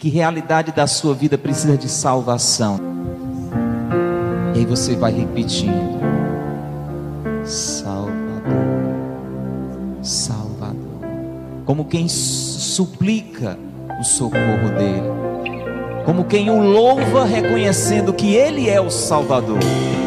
Que 0.00 0.08
realidade 0.08 0.70
da 0.70 0.86
sua 0.86 1.12
vida 1.12 1.36
precisa 1.36 1.76
de 1.76 1.88
salvação? 1.88 2.78
E 4.54 4.60
aí 4.60 4.64
você 4.64 4.94
vai 4.94 5.10
repetindo: 5.10 5.98
Salvador, 7.44 8.12
Salvador. 10.00 11.00
Como 11.66 11.84
quem 11.84 12.06
suplica 12.08 13.58
o 14.00 14.04
socorro 14.04 14.68
dele. 14.78 15.02
Como 16.04 16.26
quem 16.26 16.48
o 16.48 16.62
louva 16.62 17.24
reconhecendo 17.24 18.12
que 18.12 18.36
ele 18.36 18.70
é 18.70 18.80
o 18.80 18.90
Salvador. 18.90 19.58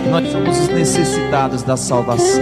Nós 0.10 0.32
somos 0.32 0.58
os 0.58 0.70
necessitados 0.70 1.64
da 1.64 1.76
salvação. 1.76 2.42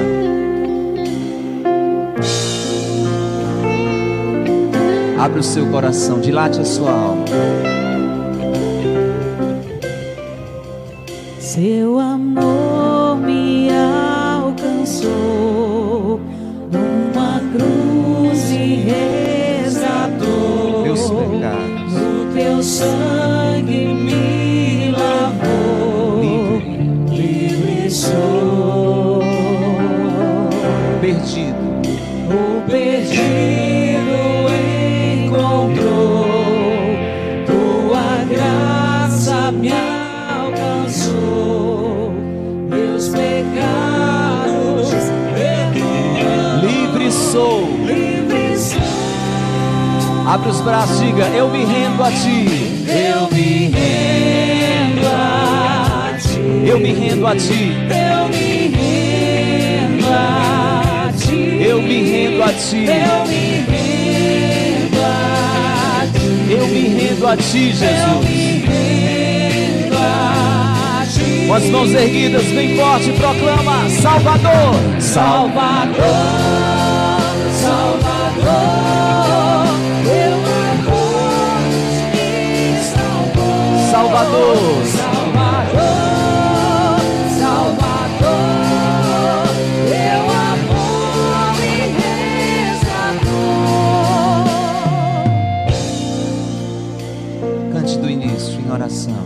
Abre 5.19 5.41
o 5.41 5.43
seu 5.43 5.69
coração, 5.69 6.21
dilate 6.21 6.61
a 6.61 6.65
sua 6.65 6.91
alma. 6.91 7.25
Seu 11.37 11.99
amor 11.99 12.48
Abre 50.29 50.49
os 50.49 50.61
braços, 50.61 50.99
diga: 50.99 51.25
Eu 51.29 51.49
me 51.49 51.65
rendo 51.65 52.03
a 52.03 52.11
ti. 52.11 52.45
eu 52.87 53.27
me 53.31 53.67
rendo 53.73 55.07
a 55.07 56.13
ti, 56.19 56.39
Eu 56.67 56.79
me 56.79 56.93
rendo 56.93 57.25
a 57.25 57.35
ti. 57.35 57.73
eu 57.89 58.27
me 58.29 58.67
rendo 58.67 60.07
a 60.13 61.11
ti, 61.17 61.65
Eu 61.65 61.81
me 61.81 62.01
rendo 62.03 62.43
a 62.43 62.53
ti. 62.53 62.85
eu 62.85 63.25
me 63.25 63.65
rendo 63.71 65.01
a 65.01 66.05
ti. 66.13 66.51
Eu 66.51 66.67
me 66.67 66.87
rendo 66.89 67.27
a 67.27 67.35
ti, 67.35 67.71
Jesus. 67.73 68.39
Com 71.47 71.53
as 71.55 71.63
mãos 71.65 71.91
erguidas, 71.91 72.43
bem 72.43 72.77
forte, 72.77 73.11
proclama: 73.13 73.89
Salvador, 73.89 74.75
Salvador, 74.99 75.95
Salvador, 77.51 78.88
Salvador. 84.09 84.57
Salvador, 84.87 85.85
Salvador, 87.37 88.25
teu 89.87 90.21
amor 90.49 91.53
me 91.59 91.73
resgatou. 92.73 93.29
Cante 97.71 97.95
do 97.99 98.09
início 98.09 98.59
em 98.59 98.71
oração. 98.71 99.23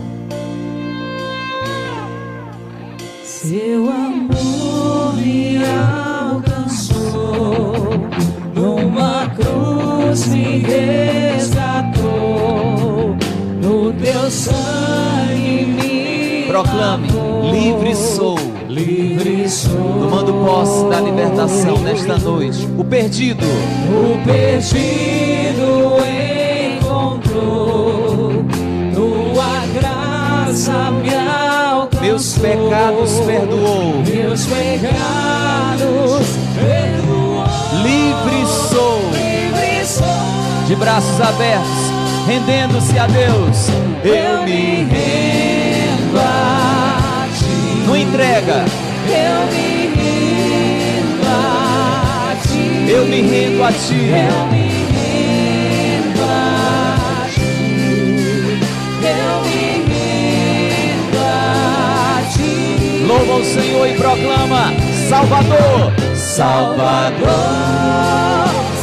Seu 3.24 3.88
amor 3.90 5.14
me 5.16 5.64
alcançou, 6.30 7.88
numa 8.54 9.30
cruz 9.30 10.26
me 10.26 10.58
resgatou, 10.58 11.13
posse 20.54 20.84
da 20.84 21.00
libertação 21.00 21.78
nesta 21.78 22.16
noite. 22.16 22.68
O 22.78 22.84
perdido, 22.84 23.44
o 23.44 24.24
perdido 24.24 25.96
encontrou, 26.76 28.44
tua 28.94 29.66
graça 29.74 30.92
me 30.92 31.10
alcançou. 31.12 32.00
meus 32.00 32.38
pecados 32.38 33.20
perdoou. 33.26 33.94
Meus 34.06 34.46
pecados 34.46 36.26
perdoou. 36.54 37.44
Livre 37.82 38.46
sou. 38.46 39.00
Livre 39.10 39.84
sou. 39.84 40.06
De 40.68 40.76
braços 40.76 41.20
abertos, 41.20 41.90
rendendo-se 42.28 42.96
a 42.96 43.08
Deus. 43.08 43.70
Eu 44.04 44.44
me 44.44 44.84
rendo 44.84 46.16
a 46.16 47.26
ti. 47.36 47.86
Não 47.88 47.96
entrega. 47.96 48.64
Eu 49.06 49.46
me 49.52 49.83
me 53.22 53.30
rendo 53.30 53.62
a 53.62 53.70
ti. 53.72 53.94
Eu 53.94 54.46
me 54.48 54.68
rendo 54.92 56.22
a 56.24 57.26
ti. 57.32 57.40
Eu 59.02 59.42
me 59.44 59.84
rendo 59.88 61.18
a 61.22 62.22
ti. 62.32 63.04
Louva 63.06 63.34
o 63.34 63.44
Senhor 63.44 63.86
e 63.86 63.94
proclama: 63.94 64.72
Salvador, 65.08 65.92
Salvador, 66.16 67.28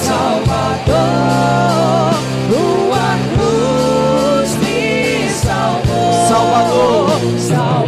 Salvador, 0.02 0.94
tua 2.50 3.18
cruz 3.36 4.56
me 4.58 5.30
salvou. 5.30 6.28
Salvador. 6.28 7.10
Salvador, 7.38 7.81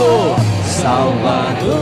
Salvador. 0.00 0.36
Salvador, 0.64 1.76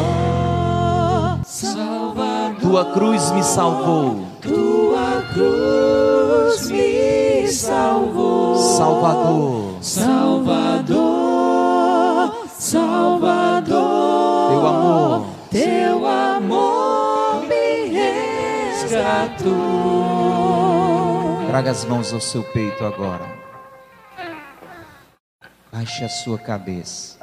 Salvador, 1.47 2.61
Tua 2.61 2.85
cruz 2.93 3.31
me 3.31 3.45
salvou. 3.45 4.27
tua 4.43 5.23
cruz 5.33 6.69
me 6.69 7.47
salvou. 7.47 8.57
Salvador, 8.57 9.79
Salvador, 9.81 10.99
Salvador, 12.59 13.69
teu 14.51 14.67
amor. 14.67 15.27
teu 15.51 16.05
amor 16.05 17.43
me 17.43 18.01
resgatou. 18.81 19.47
Traga 21.47 21.71
as 21.71 21.85
mãos 21.85 22.13
ao 22.13 22.21
seu 22.21 22.43
peito 22.43 22.85
agora. 22.85 23.25
Baixe 25.73 26.05
a 26.05 26.09
sua 26.09 26.37
cabeça. 26.37 27.18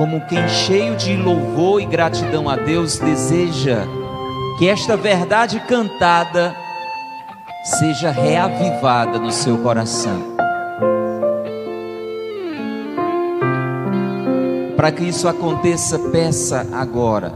Como 0.00 0.18
quem 0.22 0.48
cheio 0.48 0.96
de 0.96 1.14
louvor 1.14 1.78
e 1.78 1.84
gratidão 1.84 2.48
a 2.48 2.56
Deus 2.56 2.98
deseja 2.98 3.84
que 4.58 4.66
esta 4.66 4.96
verdade 4.96 5.60
cantada 5.68 6.56
seja 7.62 8.10
reavivada 8.10 9.18
no 9.18 9.30
seu 9.30 9.58
coração. 9.58 10.22
Para 14.74 14.90
que 14.90 15.04
isso 15.04 15.28
aconteça, 15.28 15.98
peça 15.98 16.66
agora 16.72 17.34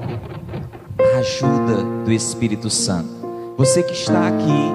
a 0.99 1.19
ajuda 1.19 1.82
do 2.02 2.11
Espírito 2.11 2.70
Santo. 2.70 3.11
Você 3.58 3.82
que 3.82 3.93
está 3.93 4.26
aqui 4.26 4.72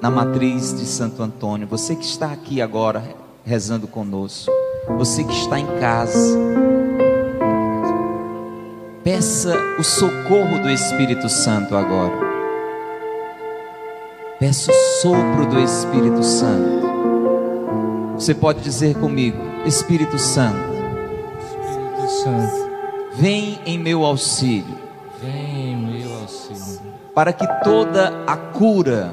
na 0.00 0.10
matriz 0.10 0.72
de 0.72 0.86
Santo 0.86 1.22
Antônio, 1.22 1.68
você 1.68 1.94
que 1.94 2.06
está 2.06 2.32
aqui 2.32 2.62
agora 2.62 3.04
rezando 3.44 3.86
conosco, 3.86 4.50
você 4.96 5.24
que 5.24 5.32
está 5.32 5.58
em 5.58 5.66
casa, 5.78 6.38
peça 9.04 9.54
o 9.78 9.82
socorro 9.82 10.58
do 10.62 10.70
Espírito 10.70 11.28
Santo 11.28 11.76
agora. 11.76 12.28
Peça 14.38 14.70
o 14.70 14.74
sopro 15.02 15.46
do 15.46 15.58
Espírito 15.58 16.22
Santo. 16.22 16.78
Você 18.14 18.34
pode 18.34 18.60
dizer 18.60 18.96
comigo, 18.96 19.38
Espírito 19.64 20.18
Santo, 20.18 20.58
Espírito 21.60 22.10
Santo, 22.22 22.70
vem 23.14 23.60
em 23.66 23.78
meu 23.78 24.04
auxílio, 24.04 24.76
vem 25.20 25.72
em 25.72 25.76
meu 25.76 26.20
auxílio, 26.20 26.80
para 27.14 27.32
que 27.32 27.46
toda 27.62 28.24
a 28.26 28.36
cura, 28.36 29.12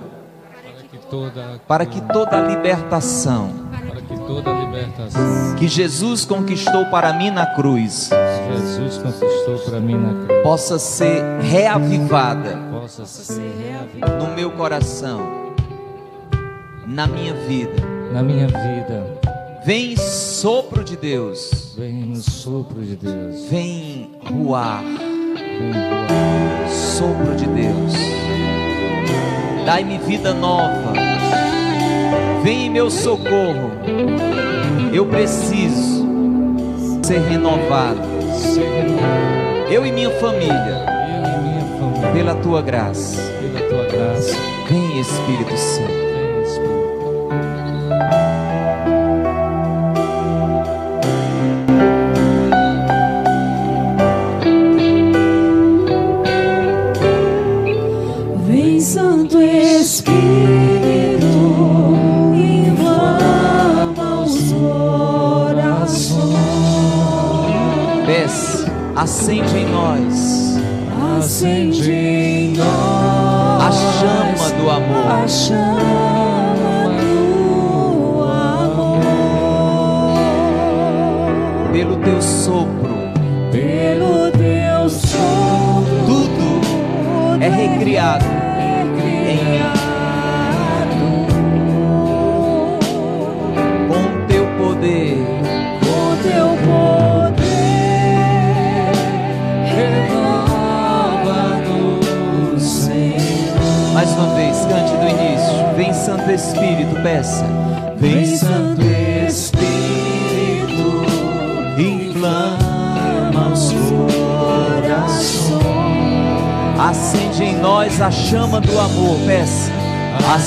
para 0.63 0.83
que 0.89 0.97
toda 1.09 1.41
a 1.41 1.59
para 1.67 1.85
que 1.85 2.01
toda 2.01 2.37
a 2.37 2.41
libertação 2.41 3.64
toda 4.27 4.51
a 4.51 4.59
libertação 4.59 5.55
que 5.57 5.67
Jesus 5.67 6.25
conquistou 6.25 6.85
para 6.87 7.13
mim 7.13 7.31
na 7.31 7.45
cruz 7.55 8.09
Jesus 8.51 8.97
conquistou 8.97 9.59
para 9.69 9.79
mim 9.79 9.95
na 9.95 10.25
cruz 10.25 10.43
possa 10.43 10.79
ser 10.79 11.21
reavivada 11.41 12.57
possa 12.71 13.05
ser 13.05 13.53
reavivada 13.61 14.17
no 14.23 14.35
meu 14.35 14.51
coração, 14.51 15.53
na 16.85 17.07
minha 17.07 17.33
vida. 17.33 17.81
na 18.13 18.21
minha 18.21 18.47
vida. 18.47 19.19
Vem 19.65 19.95
sopro 19.97 20.83
de 20.83 20.95
Deus, 20.95 21.73
Vem 21.75 21.93
no 21.93 22.17
sopro 22.17 22.83
de 22.83 22.95
Deus. 22.95 23.45
vem 23.49 24.11
ruar, 24.31 24.83
Vem 24.83 25.71
voar. 25.71 26.69
sopro 26.69 27.35
de 27.35 27.47
Deus. 27.47 27.93
Dai-me 29.65 29.97
vida 29.97 30.31
nova. 30.33 31.14
Vem 32.45 32.67
em 32.67 32.69
meu 32.69 32.91
socorro. 32.91 33.71
Eu 34.93 35.07
preciso 35.07 36.07
ser 37.01 37.17
renovado. 37.21 37.99
Eu 39.67 39.83
e 39.83 39.91
minha 39.91 40.11
família, 40.19 40.85
e. 40.85 42.13
Pela 42.13 42.35
tua 42.35 42.61
graça. 42.61 43.19
Vem 44.69 44.99
Espírito 44.99 45.57
Santo. 45.57 46.04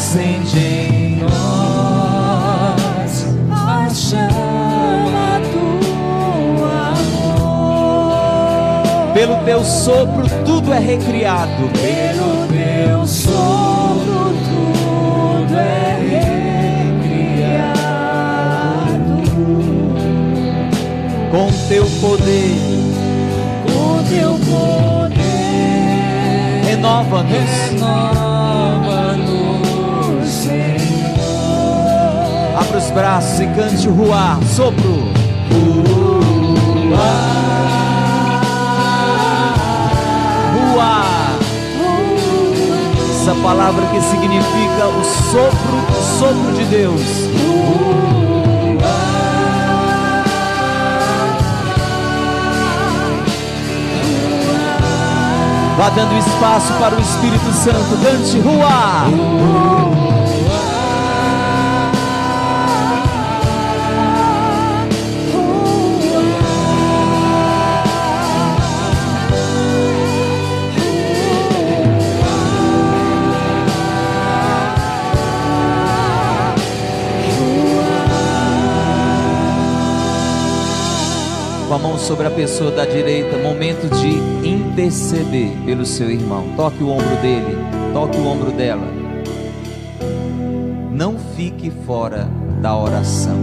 Acende 0.09 0.59
em 0.59 1.17
nós 1.17 1.37
a 3.53 3.91
chama 3.91 5.39
do 5.53 6.65
amor. 7.45 9.13
Pelo 9.13 9.37
teu 9.45 9.63
sopro 9.63 10.27
tudo 10.47 10.73
é 10.73 10.79
recriado. 10.79 11.69
Pelo 11.75 12.47
teu 12.49 13.07
sopro 13.07 14.33
tudo 14.49 15.55
é 15.59 15.99
recriado. 17.21 17.85
Com 21.31 21.53
teu 21.69 21.85
poder, 22.01 22.57
Com 23.67 24.03
teu 24.09 24.33
poder, 24.39 25.19
renova-nos. 26.65 27.51
renova-nos, 27.71 28.28
os 32.89 32.91
braços 32.91 33.41
e 33.41 33.47
cante 33.49 33.89
o 33.89 33.93
ruar, 33.93 34.39
sopro. 34.45 35.13
Ruar. 40.55 41.39
Essa 43.11 43.35
palavra 43.43 43.87
que 43.87 44.01
significa 44.01 44.87
o 44.87 45.05
sopro, 45.05 45.77
o 45.91 46.19
sopro 46.19 46.53
de 46.57 46.65
Deus. 46.65 47.29
Vá 55.77 55.91
dando 55.91 56.19
espaço 56.19 56.73
para 56.75 56.97
o 56.97 57.01
Espírito 57.01 57.53
Santo. 57.53 57.99
Cante 58.03 58.39
ruar. 58.41 60.08
Com 81.69 81.75
a 81.75 81.79
mão 81.79 81.99
sobre 81.99 82.27
a 82.27 82.31
pessoa 82.31 82.71
da 82.71 82.87
direita, 82.87 83.37
momento 83.37 83.91
de 84.01 84.49
interceder 84.49 85.51
pelo 85.67 85.85
seu 85.85 86.11
irmão. 86.11 86.55
Toque 86.57 86.83
o 86.83 86.89
ombro 86.89 87.15
dele, 87.21 87.59
toque 87.93 88.17
o 88.17 88.27
ombro 88.27 88.51
dela. 88.53 88.89
Não 90.91 91.19
fique 91.37 91.71
fora 91.85 92.27
da 92.63 92.75
oração. 92.75 93.37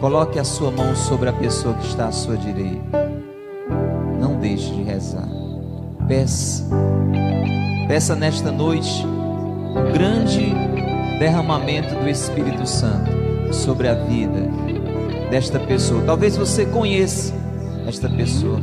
Coloque 0.00 0.40
a 0.40 0.44
sua 0.44 0.72
mão 0.72 0.96
sobre 0.96 1.28
a 1.28 1.32
pessoa 1.32 1.74
que 1.74 1.86
está 1.86 2.08
à 2.08 2.12
sua 2.12 2.36
direita. 2.36 3.12
Não 4.20 4.40
deixe 4.40 4.74
de 4.74 4.82
rezar. 4.82 5.28
Peça. 6.08 6.68
Peça 7.86 8.16
nesta 8.16 8.50
noite 8.50 9.06
um 9.06 9.92
grande 9.92 10.52
derramamento 11.20 11.94
do 11.94 12.08
Espírito 12.08 12.66
Santo 12.66 13.11
sobre 13.52 13.88
a 13.88 13.94
vida 13.94 14.40
desta 15.30 15.58
pessoa. 15.58 16.02
Talvez 16.04 16.36
você 16.36 16.66
conheça 16.66 17.32
esta 17.86 18.08
pessoa. 18.08 18.60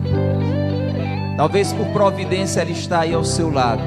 Talvez 1.37 1.71
por 1.73 1.87
providência 1.87 2.61
ela 2.61 2.71
está 2.71 3.01
aí 3.01 3.13
ao 3.13 3.23
seu 3.23 3.51
lado. 3.51 3.81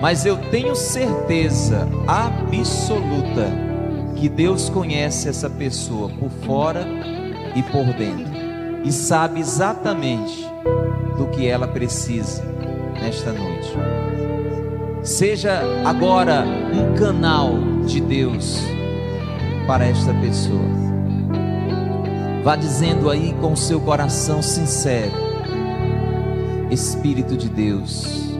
Mas 0.00 0.26
eu 0.26 0.36
tenho 0.36 0.74
certeza 0.74 1.88
absoluta 2.06 3.46
que 4.16 4.28
Deus 4.28 4.68
conhece 4.68 5.28
essa 5.28 5.48
pessoa 5.48 6.08
por 6.08 6.30
fora 6.44 6.84
e 7.54 7.62
por 7.62 7.84
dentro 7.94 8.32
e 8.84 8.90
sabe 8.90 9.40
exatamente 9.40 10.46
do 11.16 11.26
que 11.28 11.46
ela 11.46 11.68
precisa 11.68 12.42
nesta 13.00 13.32
noite. 13.32 13.72
Seja 15.02 15.62
agora 15.84 16.44
um 16.72 16.94
canal 16.96 17.54
de 17.86 18.00
Deus 18.00 18.62
para 19.66 19.86
esta 19.86 20.12
pessoa. 20.14 20.82
Vá 22.42 22.56
dizendo 22.56 23.08
aí 23.08 23.34
com 23.40 23.54
seu 23.54 23.80
coração 23.80 24.42
sincero: 24.42 25.12
Espírito 26.70 27.36
de 27.36 27.48
Deus, 27.48 28.36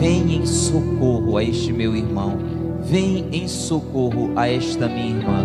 vem 0.00 0.36
em 0.36 0.46
socorro 0.46 1.36
a 1.36 1.44
este 1.44 1.72
meu 1.72 1.94
irmão, 1.94 2.38
vem 2.82 3.28
em 3.30 3.46
socorro 3.46 4.32
a 4.34 4.48
esta 4.48 4.88
minha 4.88 5.16
irmã. 5.16 5.44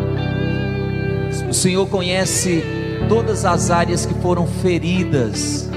O 1.50 1.54
Senhor 1.54 1.88
conhece 1.88 2.64
todas 3.08 3.46
as 3.46 3.70
áreas 3.70 4.06
que 4.06 4.14
foram 4.16 4.48
feridas, 4.48 5.70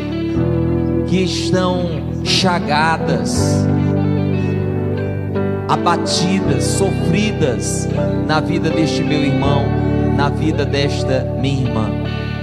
que 1.09 1.23
estão 1.23 2.25
chagadas, 2.25 3.67
abatidas, 5.69 6.65
sofridas 6.65 7.89
na 8.27 8.41
vida 8.41 8.71
deste 8.71 9.03
meu 9.03 9.23
irmão, 9.23 9.65
na 10.17 10.29
vida 10.29 10.65
desta 10.65 11.25
minha 11.41 11.67
irmã. 11.67 11.91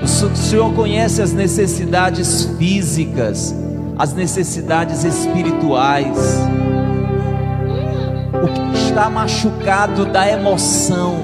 O 0.01 0.08
Senhor 0.08 0.74
conhece 0.74 1.22
as 1.22 1.32
necessidades 1.32 2.46
físicas, 2.58 3.56
as 3.98 4.13
necessidades 4.13 5.03
espirituais. 5.03 6.18
o 8.44 8.72
que 8.74 8.77
está 8.77 9.10
machucado 9.10 10.06
da 10.06 10.30
emoção, 10.30 11.15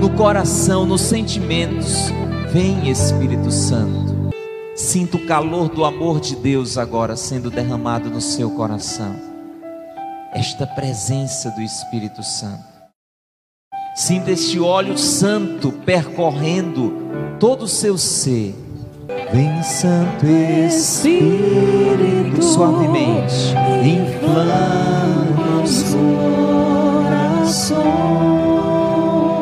no 0.00 0.08
coração, 0.10 0.86
nos 0.86 1.02
sentimentos. 1.02 2.10
Vem, 2.50 2.88
Espírito 2.88 3.50
Santo. 3.50 4.30
Sinta 4.74 5.18
o 5.18 5.26
calor 5.26 5.68
do 5.68 5.84
amor 5.84 6.18
de 6.18 6.34
Deus 6.34 6.78
agora 6.78 7.14
sendo 7.14 7.50
derramado 7.50 8.08
no 8.08 8.22
seu 8.22 8.48
coração. 8.50 9.27
Esta 10.32 10.66
presença 10.66 11.50
do 11.50 11.60
Espírito 11.60 12.22
Santo. 12.22 12.64
Sinta 13.94 14.30
este 14.30 14.60
óleo 14.60 14.96
santo 14.96 15.72
percorrendo 15.72 17.36
todo 17.40 17.62
o 17.62 17.68
seu 17.68 17.98
ser. 17.98 18.54
Vem, 19.32 19.62
Santo 19.62 20.26
Espírito, 20.26 21.20
suavemente, 22.42 23.54
inflama 23.84 25.62
os 25.62 25.82
corações. 27.42 27.78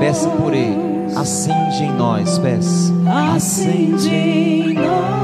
Peça 0.01 0.29
por 0.31 0.55
ele. 0.55 0.87
Acende 1.17 1.83
em 1.85 1.93
nós, 1.93 2.39
peça. 2.39 2.93
Acende 3.35 4.09
em 4.15 4.75
nós 4.75 5.17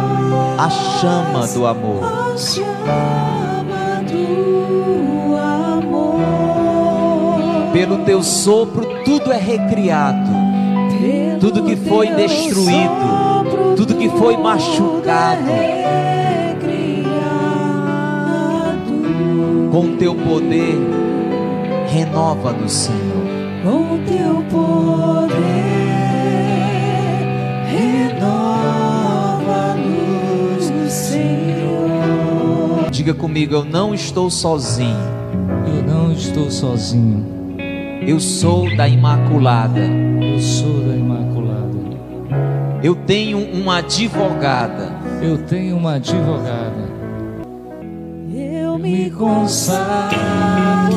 a 0.58 0.70
chama 0.70 1.46
do 1.48 1.66
amor. 1.66 2.04
a 2.04 2.36
chama 2.36 4.02
do 4.04 4.16
amor. 4.16 5.01
Pelo 7.82 7.98
teu 8.04 8.22
sopro, 8.22 8.86
tudo 9.04 9.32
é 9.32 9.36
recriado. 9.36 10.30
Tudo 11.40 11.64
que 11.64 11.74
foi 11.74 12.06
destruído, 12.14 13.74
tudo 13.76 13.96
que 13.96 14.08
foi 14.08 14.36
machucado. 14.36 15.50
Com 19.72 19.96
teu 19.96 20.14
poder, 20.14 20.78
renova-nos, 21.88 22.72
Senhor. 22.72 23.26
Com 23.64 23.98
teu 24.04 24.44
poder, 24.48 25.32
renova-nos, 29.26 29.72
Senhor. 30.92 32.90
Diga 32.92 33.12
comigo, 33.12 33.56
eu 33.56 33.64
não 33.64 33.92
estou 33.92 34.30
sozinho. 34.30 34.96
Eu 35.66 35.82
não 35.82 36.12
estou 36.12 36.48
sozinho. 36.48 37.41
Eu 38.06 38.18
sou 38.18 38.74
da 38.76 38.88
Imaculada. 38.88 39.80
Eu 39.80 40.38
sou 40.40 40.80
da 40.80 40.94
Imaculada. 40.94 41.78
Eu 42.82 42.94
tenho 42.96 43.38
uma 43.38 43.78
advogada. 43.78 44.92
Eu 45.22 45.38
tenho 45.38 45.76
uma 45.76 45.94
advogada. 45.94 46.90
Eu 48.34 48.76
me 48.76 49.08
consagro 49.10 49.86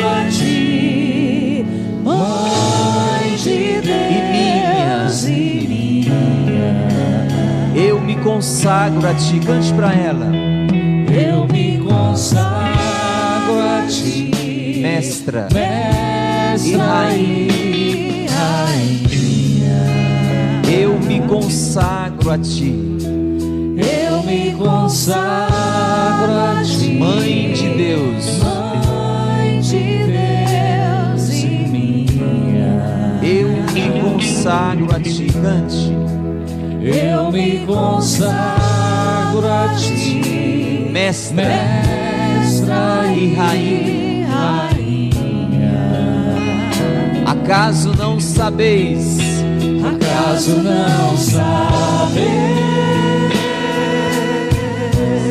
a 0.04 0.28
ti, 0.32 1.64
Mãe 2.04 3.36
de 3.38 3.82
Deus 3.82 5.24
minha. 5.26 5.38
e 5.38 5.68
minha. 5.68 7.28
Eu 7.76 8.02
me 8.02 8.16
consagro 8.16 9.08
a 9.08 9.14
ti. 9.14 9.40
Cante 9.40 9.72
para 9.74 9.94
ela. 9.94 10.32
Eu 11.14 11.46
me 11.48 11.78
consagro 11.78 13.60
a 13.60 13.86
ti, 13.88 14.80
Mestra 14.82 15.48
Mestra 15.54 16.25
rainha. 16.78 17.54
e 17.54 18.28
rainha. 18.28 19.82
Eu 20.72 21.00
me 21.00 21.20
consagro 21.22 22.32
a 22.32 22.38
ti. 22.38 22.74
Eu 23.78 24.24
me 24.24 24.54
consagro 24.54 26.32
a 26.32 26.64
ti, 26.64 26.94
Mãe 26.94 27.54
de 27.54 27.70
Deus. 27.70 28.40
Mãe 28.40 29.60
de 29.60 30.06
Deus 30.06 31.30
e 31.30 31.46
minha. 31.70 33.20
Eu 33.22 33.50
me 33.74 34.02
consagro 34.02 34.96
a 34.96 35.00
ti. 35.00 35.28
Cante. 35.42 35.94
Eu 36.82 37.32
me 37.32 37.66
consagro 37.66 39.46
a 39.46 39.76
ti, 39.76 40.88
Mestra 40.92 41.36
Mestra 41.36 43.12
e 43.14 43.34
rainha. 43.34 44.75
Acaso 47.46 47.94
não 47.96 48.20
sabeis 48.20 49.20
Acaso 49.86 50.58
não 50.64 51.16
sabes 51.16 52.26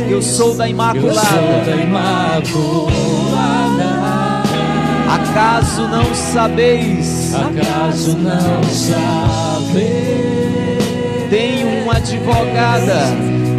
que 0.07 0.13
eu 0.13 0.23
sou 0.23 0.55
da 0.55 0.71
Eu 0.71 0.77
sou 0.77 0.93
Imaculada? 0.93 1.65
da 1.67 1.77
Imaculada. 1.77 2.85
Acaso 5.13 5.89
não 5.89 6.15
sabeis? 6.15 7.35
Acaso 7.35 8.17
não 8.17 8.63
sabe? 8.63 9.89
Tenho 11.31 11.83
uma 11.83 11.97
advogada, 11.97 13.09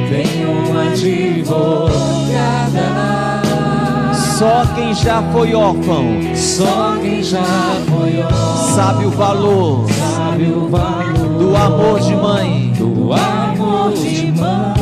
Tenho 0.09 0.51
uma 0.69 0.83
advogada. 0.91 2.15
Só 4.37 4.65
quem 4.75 4.93
já 4.93 5.21
foi 5.31 5.53
órfão 5.55 6.05
Só 6.35 6.97
quem 7.01 7.23
já 7.23 7.41
foi 7.87 8.21
órfão 8.21 8.75
sabe 8.75 9.05
o 9.05 9.11
valor 9.11 9.89
sabe 9.89 10.43
o 10.51 10.67
valor 10.67 11.05
do 11.39 11.55
amor 11.55 11.99
de 12.01 12.15
mãe. 12.15 12.73
do 12.77 13.13
amor 13.13 13.93
de 13.93 14.31
mãe. 14.33 14.75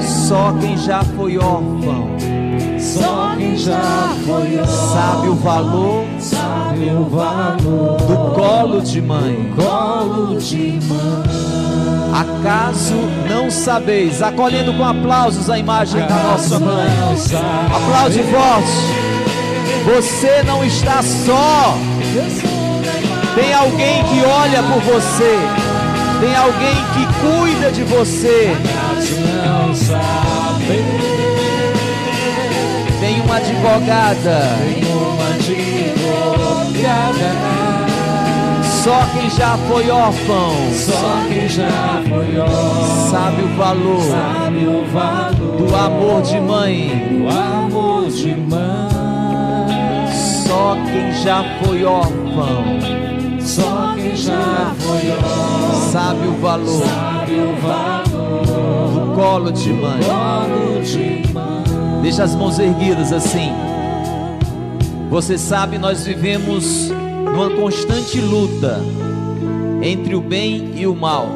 Só 0.00 0.52
quem 0.60 0.76
já 0.76 1.02
foi 1.02 1.36
órfão 1.36 2.06
Só 2.78 3.34
quem 3.36 3.56
já 3.56 4.14
foi 4.24 4.58
órfão 4.58 4.92
sabe 4.92 5.28
o 5.28 5.34
valor 5.34 6.11
sabe 6.22 6.90
o 6.90 7.04
valor 7.04 7.96
do 7.96 8.34
colo 8.34 8.80
de 8.80 9.02
mãe. 9.02 9.52
colo 9.56 10.38
de 10.38 10.78
mãe. 10.86 11.62
Acaso 12.12 12.94
não 13.28 13.50
sabeis? 13.50 14.22
Acolhendo 14.22 14.72
com 14.74 14.84
aplausos 14.84 15.50
a 15.50 15.58
imagem 15.58 16.00
da 16.06 16.14
nossa 16.14 16.58
mãe. 16.60 16.88
Aplaude 17.74 18.22
forte. 18.22 19.02
Você 19.84 20.42
não 20.44 20.64
está 20.64 21.02
só. 21.02 21.74
Tem 23.34 23.52
alguém 23.54 24.04
que 24.04 24.24
olha 24.24 24.62
por 24.62 24.80
você. 24.82 25.38
Tem 26.20 26.36
alguém 26.36 26.76
que 26.94 27.06
cuida 27.20 27.72
de 27.72 27.82
você. 27.82 28.52
Acaso 28.54 29.20
não. 29.20 29.72
Tem 33.00 33.20
uma 33.22 33.36
advogada. 33.36 34.91
Só 38.82 39.00
quem 39.12 39.30
já 39.30 39.56
foi 39.68 39.88
órfão 39.90 40.50
Só 40.72 41.28
quem 41.28 41.48
já 41.48 42.02
foi 42.08 42.38
órfão 42.40 43.10
sabe 43.10 43.42
o 43.42 43.56
valor 43.56 44.02
sabe 44.02 44.66
o 44.66 44.84
valor 44.92 45.56
do 45.56 45.76
amor 45.76 46.22
de 46.22 46.40
mãe. 46.40 46.88
do 47.08 47.28
amor 47.28 48.08
de 48.08 48.34
mãe. 48.34 48.88
Só 50.12 50.76
quem 50.84 51.12
já 51.22 51.44
foi 51.62 51.84
órfão 51.84 52.64
Só 53.40 53.94
quem 53.94 54.16
já 54.16 54.74
foi 54.78 55.10
órfão 55.10 55.92
sabe 55.92 56.26
o 56.26 56.40
valor 56.40 56.82
sabe 56.82 57.34
o 57.34 57.54
valor 57.60 58.92
do 58.92 59.14
colo 59.14 59.52
de 59.52 59.72
mãe. 59.72 60.00
colo 60.02 60.82
de 60.82 61.32
mãe. 61.32 62.02
Deixa 62.02 62.24
as 62.24 62.34
mãos 62.34 62.58
erguidas 62.58 63.12
assim. 63.12 63.52
Você 65.08 65.38
sabe, 65.38 65.78
nós 65.78 66.04
vivemos 66.04 66.90
numa 67.32 67.48
constante 67.48 68.20
luta 68.20 68.78
entre 69.82 70.14
o 70.14 70.20
bem 70.20 70.74
e 70.76 70.86
o 70.86 70.94
mal. 70.94 71.26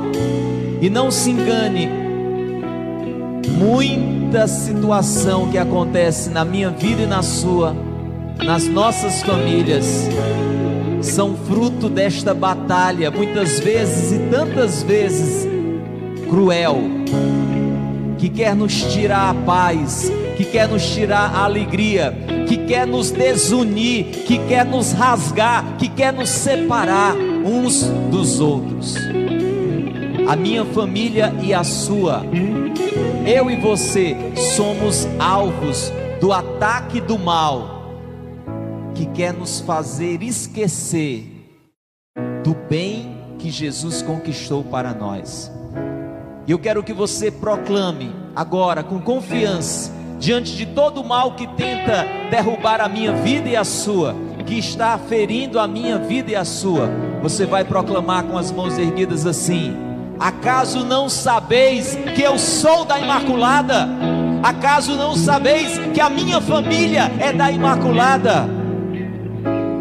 E 0.80 0.90
não 0.90 1.10
se 1.10 1.30
engane, 1.30 1.88
muita 3.58 4.46
situação 4.46 5.50
que 5.50 5.56
acontece 5.56 6.28
na 6.28 6.44
minha 6.44 6.68
vida 6.68 7.02
e 7.02 7.06
na 7.06 7.22
sua, 7.22 7.74
nas 8.44 8.68
nossas 8.68 9.22
famílias, 9.22 10.06
são 11.00 11.34
fruto 11.34 11.88
desta 11.88 12.34
batalha, 12.34 13.10
muitas 13.10 13.58
vezes 13.58 14.12
e 14.12 14.18
tantas 14.30 14.82
vezes 14.82 15.48
cruel, 16.28 16.76
que 18.18 18.28
quer 18.28 18.54
nos 18.54 18.74
tirar 18.92 19.30
a 19.30 19.34
paz, 19.34 20.12
que 20.36 20.44
quer 20.44 20.68
nos 20.68 20.84
tirar 20.84 21.34
a 21.34 21.44
alegria, 21.44 22.14
que 22.46 22.58
quer 22.58 22.86
nos 22.86 23.10
desunir, 23.10 24.04
que 24.26 24.38
quer 24.46 24.64
nos 24.64 24.92
rasgar, 24.92 25.76
que 25.78 25.88
quer 25.88 26.12
nos 26.12 26.28
separar 26.28 27.16
uns 27.16 27.84
dos 28.10 28.38
outros. 28.38 28.94
A 30.28 30.36
minha 30.36 30.64
família 30.64 31.32
e 31.42 31.54
a 31.54 31.64
sua, 31.64 32.22
eu 33.26 33.50
e 33.50 33.56
você 33.56 34.14
somos 34.56 35.08
alvos 35.18 35.90
do 36.20 36.32
ataque 36.32 37.00
do 37.00 37.18
mal, 37.18 37.94
que 38.94 39.06
quer 39.06 39.32
nos 39.32 39.60
fazer 39.60 40.22
esquecer 40.22 41.32
do 42.44 42.54
bem 42.68 43.16
que 43.38 43.50
Jesus 43.50 44.02
conquistou 44.02 44.64
para 44.64 44.92
nós. 44.92 45.50
E 46.46 46.50
eu 46.50 46.58
quero 46.58 46.82
que 46.82 46.92
você 46.92 47.30
proclame 47.30 48.14
agora, 48.34 48.82
com 48.82 49.00
confiança, 49.00 49.95
diante 50.18 50.56
de 50.56 50.66
todo 50.66 51.00
o 51.00 51.04
mal 51.04 51.32
que 51.32 51.46
tenta 51.46 52.06
derrubar 52.30 52.80
a 52.80 52.88
minha 52.88 53.12
vida 53.12 53.48
e 53.48 53.56
a 53.56 53.64
sua, 53.64 54.14
que 54.46 54.58
está 54.58 54.96
ferindo 54.98 55.58
a 55.58 55.66
minha 55.66 55.98
vida 55.98 56.30
e 56.30 56.36
a 56.36 56.44
sua, 56.44 56.88
você 57.22 57.44
vai 57.44 57.64
proclamar 57.64 58.24
com 58.24 58.38
as 58.38 58.52
mãos 58.52 58.78
erguidas 58.78 59.26
assim: 59.26 59.76
Acaso 60.18 60.84
não 60.84 61.08
sabeis 61.08 61.98
que 62.14 62.22
eu 62.22 62.38
sou 62.38 62.84
da 62.84 62.98
Imaculada? 62.98 63.88
Acaso 64.42 64.94
não 64.94 65.16
sabeis 65.16 65.78
que 65.92 66.00
a 66.00 66.08
minha 66.08 66.40
família 66.40 67.10
é 67.18 67.32
da 67.32 67.50
Imaculada? 67.50 68.48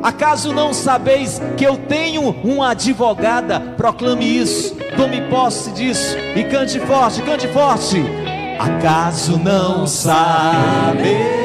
Acaso 0.02 0.54
não 0.54 0.74
sabeis 0.74 1.42
que 1.58 1.64
eu 1.64 1.78
tenho 1.78 2.30
uma 2.44 2.72
advogada? 2.72 3.60
Proclame 3.60 4.38
isso, 4.38 4.76
tome 4.96 5.22
posse 5.30 5.72
disso 5.72 6.16
e 6.36 6.44
cante 6.44 6.80
forte, 6.80 7.22
cante 7.22 7.48
forte. 7.48 8.25
Acaso 8.60 9.38
não 9.38 9.86
sabeis 9.86 11.36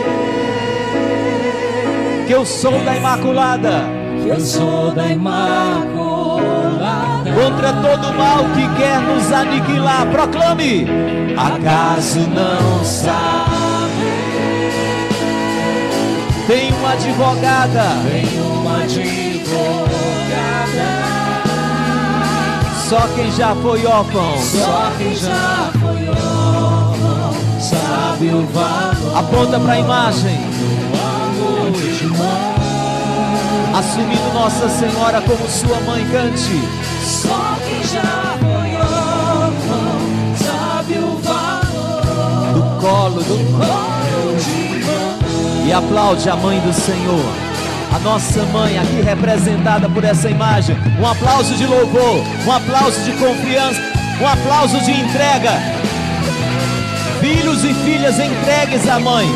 que 2.31 2.35
eu 2.35 2.47
sou 2.47 2.79
da 2.85 2.97
Imaculada? 2.97 3.83
Que 4.23 4.29
eu 4.29 4.39
sou 4.39 4.93
da 4.93 5.09
Imaculada. 5.09 5.99
Contra 7.33 7.73
todo 7.73 8.15
mal 8.15 8.45
que 8.55 8.69
quer 8.81 9.01
nos 9.01 9.33
aniquilar, 9.33 10.07
proclame. 10.07 10.87
Acaso 11.37 12.21
não 12.21 12.85
sabe? 12.85 13.91
Tem 16.47 16.73
uma 16.73 16.93
advogada. 16.93 17.83
Tem 18.09 18.41
uma 18.41 18.85
advogada. 18.85 20.21
Só 22.89 23.09
quem 23.17 23.33
já 23.33 23.57
foi 23.57 23.85
órfão. 23.85 24.39
Só 24.39 24.93
quem 24.97 25.17
já 25.17 25.73
foi 25.73 25.91
órfão 25.91 26.10
sabe 26.10 26.10
valor 28.47 29.17
Aponta 29.19 29.61
para 29.61 29.73
a 29.75 29.79
imagem. 29.79 30.39
amor. 32.05 32.51
Assumindo 33.79 34.33
Nossa 34.35 34.69
Senhora 34.69 35.21
como 35.23 35.49
sua 35.49 35.81
mãe, 35.81 36.05
cante. 36.11 36.61
Só 37.05 37.57
quem 37.67 37.83
já 37.85 38.37
foi 38.41 38.75
órfão 38.77 40.01
sabe 40.37 40.95
o 40.99 41.17
valor 41.23 42.53
Do 42.53 42.81
colo, 42.81 43.23
do 43.23 43.37
colo 43.57 44.37
de 44.37 44.85
mãe. 44.85 45.67
E 45.67 45.73
aplaude 45.73 46.29
a 46.29 46.37
mãe 46.37 46.61
do 46.61 46.73
Senhor. 46.73 47.51
A 47.95 47.99
nossa 47.99 48.43
mãe 48.45 48.79
aqui 48.79 49.01
representada 49.03 49.89
por 49.89 50.05
essa 50.05 50.29
imagem. 50.29 50.77
Um 51.01 51.07
aplauso 51.07 51.55
de 51.55 51.67
louvor, 51.67 52.25
um 52.47 52.53
aplauso 52.53 53.01
de 53.03 53.13
confiança, 53.13 53.81
um 54.21 54.29
aplauso 54.29 54.81
de 54.81 54.93
entrega. 54.93 55.53
Filhos 57.31 57.63
e 57.63 57.73
filhas 57.73 58.19
entregues 58.19 58.89
à 58.89 58.99
mãe. 58.99 59.31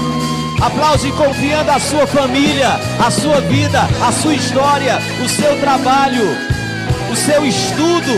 Aplaude 0.60 1.12
confiando 1.12 1.70
a 1.70 1.78
sua 1.78 2.04
família, 2.08 2.70
a 2.98 3.08
sua 3.08 3.40
vida, 3.42 3.88
a 4.04 4.10
sua 4.10 4.34
história, 4.34 4.98
o 5.24 5.28
seu 5.28 5.56
trabalho, 5.60 6.36
o 7.12 7.14
seu 7.14 7.46
estudo, 7.46 8.12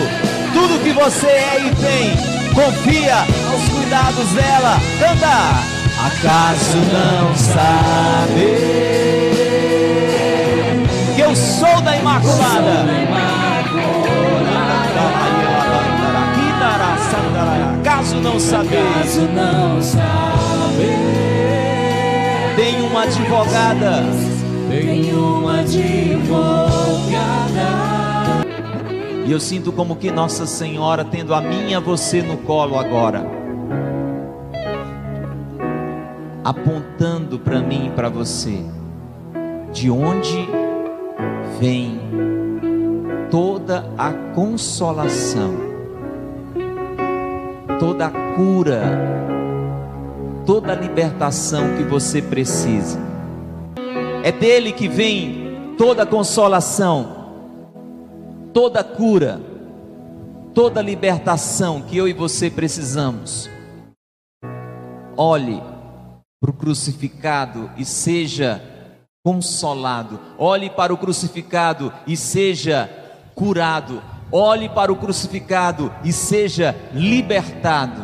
tudo 0.54 0.82
que 0.82 0.92
você 0.94 1.26
é 1.26 1.60
e 1.60 1.74
tem. 1.74 2.16
Confia 2.54 3.16
aos 3.52 3.68
cuidados 3.68 4.30
dela. 4.30 4.80
Canta! 4.98 5.76
Acaso 6.06 6.78
não 6.78 7.36
sabe 7.36 8.56
que 11.14 11.20
eu 11.20 11.36
sou 11.36 11.82
da 11.82 11.98
Imaculada? 11.98 13.25
Acaso 18.16 19.20
não 19.28 19.80
saber, 19.82 20.96
tem 22.56 22.80
uma 22.82 23.02
advogada. 23.02 24.02
tem 24.70 25.12
uma 25.12 25.60
advogada. 25.60 26.86
E 29.26 29.30
eu 29.30 29.38
sinto 29.38 29.72
como 29.72 29.96
que 29.96 30.10
Nossa 30.10 30.46
Senhora 30.46 31.04
tendo 31.04 31.34
a 31.34 31.40
mim 31.40 31.70
e 31.70 31.74
a 31.74 31.80
você 31.80 32.22
no 32.22 32.38
colo 32.38 32.78
agora, 32.78 33.26
apontando 36.42 37.38
para 37.38 37.60
mim 37.60 37.88
e 37.88 37.90
para 37.90 38.08
você, 38.08 38.64
de 39.72 39.90
onde 39.90 40.48
vem 41.60 42.00
toda 43.30 43.88
a 43.98 44.12
consolação, 44.34 45.75
toda 47.78 48.06
a 48.06 48.10
cura, 48.34 48.82
toda 50.44 50.72
a 50.72 50.76
libertação 50.76 51.76
que 51.76 51.84
você 51.84 52.20
precisa. 52.22 52.98
É 54.22 54.32
dele 54.32 54.72
que 54.72 54.88
vem 54.88 55.74
toda 55.76 56.02
a 56.02 56.06
consolação 56.06 57.16
toda 58.56 58.82
cura, 58.82 59.38
toda 60.54 60.80
libertação 60.80 61.82
que 61.82 61.94
eu 61.94 62.08
e 62.08 62.14
você 62.14 62.48
precisamos. 62.48 63.50
Olhe 65.14 65.62
para 66.40 66.50
o 66.50 66.54
crucificado 66.54 67.70
e 67.76 67.84
seja 67.84 68.62
consolado. 69.22 70.18
Olhe 70.38 70.70
para 70.70 70.94
o 70.94 70.96
crucificado 70.96 71.92
e 72.06 72.16
seja 72.16 72.88
curado. 73.34 74.02
Olhe 74.30 74.68
para 74.68 74.92
o 74.92 74.96
crucificado 74.96 75.92
e 76.04 76.12
seja 76.12 76.74
libertado. 76.92 78.02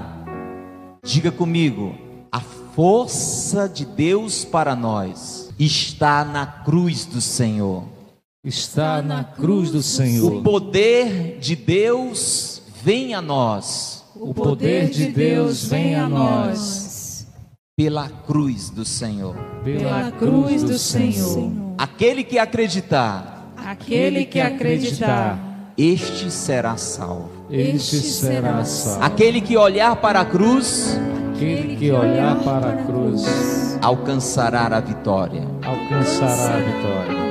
Diga 1.05 1.31
comigo: 1.33 1.95
a 2.31 2.41
força 2.41 3.69
de 3.69 3.85
Deus 3.85 4.45
para 4.45 4.75
nós 4.77 5.53
está 5.59 6.25
na 6.25 6.47
cruz 6.47 7.05
do 7.05 7.21
Senhor. 7.21 7.85
Está 8.45 9.01
na 9.03 9.23
cruz 9.23 9.71
do 9.71 9.79
O 9.79 9.83
Senhor. 9.83 10.43
poder 10.43 11.39
de 11.39 11.55
Deus 11.55 12.61
vem 12.83 13.15
a 13.15 13.23
nós 13.23 14.05
O 14.17 14.35
poder 14.35 14.91
de 14.91 15.07
Deus 15.13 15.65
vem 15.67 15.95
a 15.95 16.09
nós 16.09 17.25
pela 17.77 18.09
cruz 18.09 18.69
do 18.69 18.85
Senhor. 18.85 19.37
pela 19.63 20.11
cruz 20.11 20.65
do 20.65 20.77
Senhor. 20.77 21.53
Aquele 21.79 22.25
que 22.25 22.37
acreditar, 22.39 23.53
Aquele 23.57 24.25
que 24.25 24.41
acreditar, 24.41 25.39
este 25.77 26.31
será 26.31 26.77
salvo. 26.77 27.31
Este 27.51 27.97
será 27.97 28.65
salvo. 28.65 29.05
Aquele 29.05 29.41
que 29.41 29.57
olhar 29.57 29.97
para 29.97 30.21
a 30.21 30.25
cruz, 30.25 30.99
Aquele 31.35 31.77
que 31.77 31.91
olhar 31.91 32.37
para 32.45 32.69
a 32.71 32.77
cruz 32.85 33.79
alcançará 33.83 34.67
a 34.67 34.81
vitória. 34.81 35.43
alcançará 35.65 36.55
a 36.55 36.59
vitória. 36.59 37.23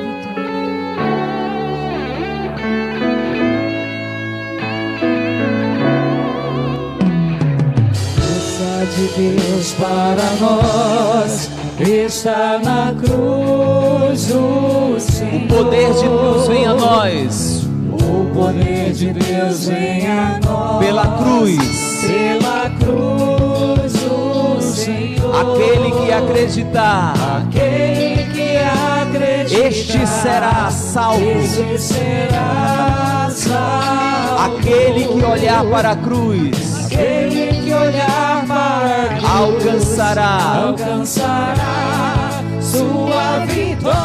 De 8.96 9.08
Deus 9.16 9.72
para 9.74 10.36
nós 10.42 11.50
está 11.80 12.60
na 12.60 12.94
cruz 12.94 14.28
do 14.28 15.00
Senhor. 15.00 15.44
O 15.44 15.48
poder 15.48 15.94
de 15.94 16.02
Deus 16.02 16.48
vem 16.48 16.66
a 16.68 16.74
nós 16.74 17.61
O 17.61 17.61
poder 18.42 18.92
de 18.94 19.14
Deus 19.14 19.68
nós 20.44 20.80
pela 20.80 21.06
cruz. 21.18 22.02
pela 22.08 22.70
cruz 22.80 23.94
do 23.94 24.62
Senhor. 24.62 25.36
Aquele 25.42 25.92
que 25.92 26.12
acreditar, 26.12 27.14
Aquele 27.48 28.24
que 28.34 28.58
acredita, 28.58 29.68
este 29.68 30.08
será 30.08 30.70
salvo. 30.72 31.24
este 31.24 31.78
será 31.78 33.30
salvo. 33.30 34.58
Aquele 34.58 35.06
que 35.08 35.24
olhar 35.26 35.64
para 35.66 35.92
a 35.92 35.96
cruz, 35.96 36.86
Aquele 36.86 37.62
que 37.64 37.74
olhar 37.74 38.44
para 38.48 39.04
a 39.04 39.20
cruz, 39.20 39.68
alcançará. 39.68 40.38
alcançará 40.66 42.42
sua 42.60 43.46
vitória. 43.46 44.02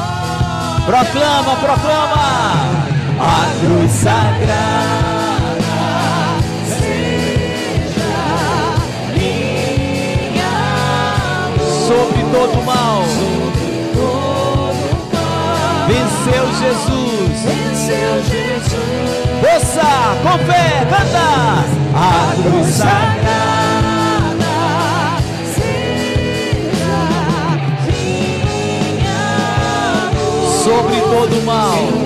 Proclama, 0.86 1.56
proclama. 1.56 2.95
A 3.18 3.50
cruz 3.60 3.90
sagrada 3.92 5.06
sobre 11.86 12.22
todo 12.32 12.64
mal. 12.64 13.02
Venceu 15.86 16.46
Jesus. 16.58 17.40
Venceu 17.44 18.22
Jesus. 18.24 19.06
Força, 19.40 20.16
com 20.22 20.38
fé, 20.44 20.86
canta. 20.90 21.64
A 21.94 22.34
cruz 22.42 22.74
sagrada 22.74 23.26
sobre 30.64 31.00
todo 31.00 31.44
mal. 31.44 32.05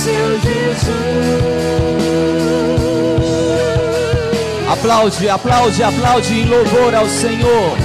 Venceu 0.00 0.40
Jesus. 0.40 0.90
Aplaude, 4.72 5.28
aplaude, 5.28 5.82
aplaude 5.82 6.40
em 6.40 6.46
louvor 6.46 6.94
ao 6.94 7.06
Senhor. 7.06 7.76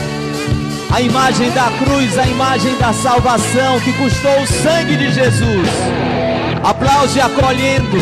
A 0.94 1.02
imagem 1.02 1.52
da 1.52 1.70
cruz, 1.84 2.18
a 2.18 2.26
imagem 2.26 2.74
da 2.78 2.94
salvação 2.94 3.82
que 3.82 3.92
custou 3.94 4.32
o 4.42 4.48
sangue 4.48 4.96
de 4.96 5.12
Jesus. 5.12 5.68
Aplaude 6.64 7.20
acolhendo, 7.20 7.98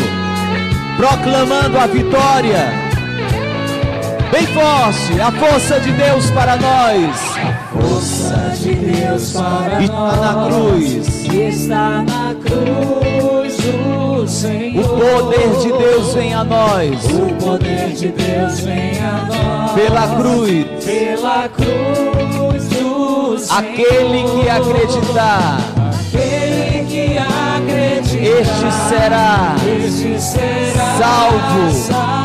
proclamando 0.96 1.76
a 1.76 1.86
vitória. 1.88 2.72
Bem 4.30 4.46
forte, 4.46 5.20
a 5.20 5.32
força 5.32 5.80
de 5.80 5.90
Deus 5.90 6.30
para 6.30 6.56
nós. 6.56 7.16
Força 7.72 8.52
de 8.60 8.74
Deus 8.76 9.32
para 9.32 9.82
Está 9.82 9.92
nós. 9.92 10.20
na 10.20 10.46
cruz. 10.46 11.24
Está 11.24 11.90
na 12.02 12.34
cruz 12.44 13.04
Senhor. 14.34 14.84
O 14.84 14.88
poder 14.88 15.50
de 15.60 15.72
Deus 15.72 16.14
vem 16.14 16.34
a 16.34 16.44
nós. 16.44 17.04
O 17.04 17.34
poder 17.44 17.88
de 17.92 18.08
Deus 18.08 18.60
vem 18.60 18.92
a 19.00 19.26
nós. 19.28 19.72
Pela 19.72 20.16
cruz. 20.16 20.66
Pela 20.84 21.48
cruz 21.48 22.64
do 22.68 22.74
Senhor. 22.74 23.36
Aquele 23.50 24.24
que 24.24 24.48
acreditar, 24.48 25.58
Aquele 26.12 26.84
que 26.86 27.18
acredita. 27.18 28.24
este 28.40 28.72
será. 28.88 29.54
Este 29.84 30.20
será 30.20 30.98
salvo. 30.98 31.72
salvo. 31.72 32.24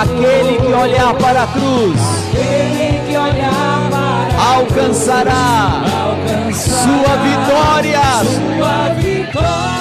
Aquele 0.00 0.56
que 0.58 0.72
olhar 0.72 1.12
para 1.14 1.42
a 1.42 1.46
cruz 1.48 2.00
Aquele 2.32 3.00
que 3.06 3.16
olhar 3.18 3.88
para 3.90 4.42
alcançará 4.56 5.82
alcançar 5.84 6.54
sua 6.54 7.16
vitória. 7.16 8.00
sua 8.24 8.94
vitória. 8.94 9.79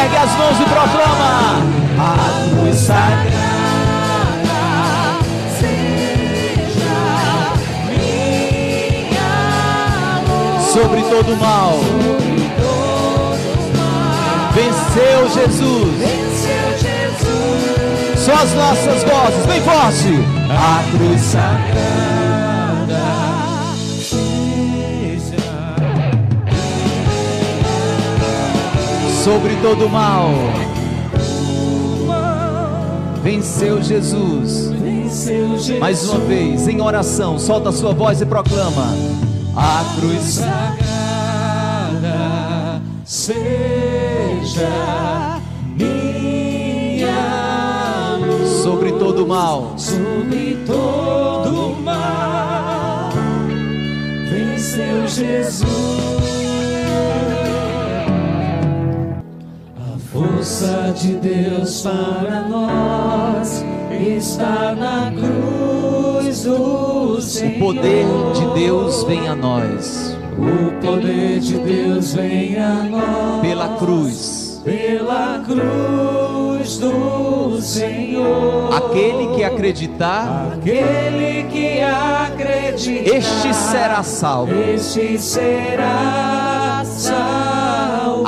Ergue 0.00 0.16
as 0.16 0.30
mãos 0.36 0.60
e 0.60 0.64
proclama: 0.64 1.62
A 1.98 2.50
cruz 2.50 2.76
sagrada. 2.76 3.48
Sobre 10.72 11.02
todo 11.02 11.36
mal. 11.40 11.80
Venceu 14.54 15.28
Jesus. 15.30 15.94
Venceu 15.98 16.78
Jesus. 16.78 18.20
Só 18.20 18.34
as 18.34 18.54
nossas 18.54 19.02
vozes, 19.02 19.46
bem 19.46 19.60
forte. 19.62 20.14
A 20.50 20.96
cruz 20.96 21.20
sagrada. 21.22 22.17
Sobre 29.24 29.56
todo 29.56 29.88
mal. 29.88 30.30
Venceu 33.22 33.82
Jesus. 33.82 34.70
Mais 35.80 36.08
uma 36.08 36.20
vez, 36.20 36.68
em 36.68 36.80
oração, 36.80 37.36
solta 37.38 37.70
a 37.70 37.72
sua 37.72 37.92
voz 37.92 38.20
e 38.20 38.26
proclama: 38.26 38.94
A 39.56 39.84
cruz 39.98 40.22
sagrada 40.22 40.80
seja 43.04 43.40
minha 45.74 47.08
luz 48.20 48.62
sobre 48.62 48.92
todo 48.92 49.26
mal. 49.26 49.74
sobre 49.76 50.58
todo 50.64 51.76
mal. 51.82 53.10
Venceu 54.30 55.08
Jesus. 55.08 56.27
Força 60.38 60.94
de 60.94 61.14
Deus 61.14 61.82
para 61.82 62.42
nós 62.48 63.64
está 63.90 64.72
na 64.74 65.10
cruz 65.10 66.44
do 66.44 67.20
Senhor. 67.20 67.56
O 67.56 67.74
poder 67.74 68.06
de 68.34 68.60
Deus 68.60 69.02
vem 69.02 69.28
a 69.28 69.34
nós 69.34 70.16
O 70.38 70.80
poder 70.80 71.40
de 71.40 71.58
Deus 71.58 72.14
vem 72.14 72.56
a 72.56 72.84
nós 72.84 73.40
pela 73.42 73.68
cruz. 73.78 74.62
pela 74.64 75.42
cruz 75.44 76.78
do 76.78 77.60
Senhor. 77.60 78.72
Aquele 78.76 79.34
que 79.34 79.42
acreditar, 79.42 80.52
Aquele 80.56 81.44
que 81.50 81.80
acredita, 81.80 83.16
este 83.16 83.52
será 83.54 84.02
salvo. 84.04 84.52
este 84.54 85.18
será 85.18 86.82
salvo. 86.84 87.57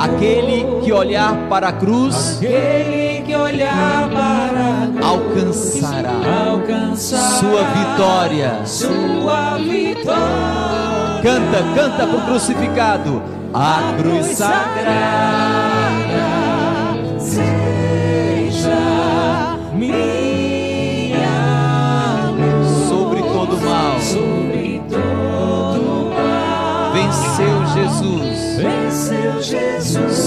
Aquele 0.01 0.81
que 0.83 0.91
olhar 0.91 1.47
para 1.47 1.67
a 1.67 1.71
cruz 1.73 2.37
Aquele 2.37 3.21
que 3.23 3.35
olhar 3.35 4.09
para 4.09 5.07
alcançará 5.07 6.11
alcançar 6.49 7.39
sua 7.39 7.63
vitória. 7.63 8.65
sua 8.65 9.57
vitória. 9.57 11.21
Canta, 11.21 11.63
canta 11.75 12.07
pro 12.07 12.21
crucificado. 12.21 13.21
A 13.53 13.93
cruz 13.99 14.25
sagrada. 14.37 15.90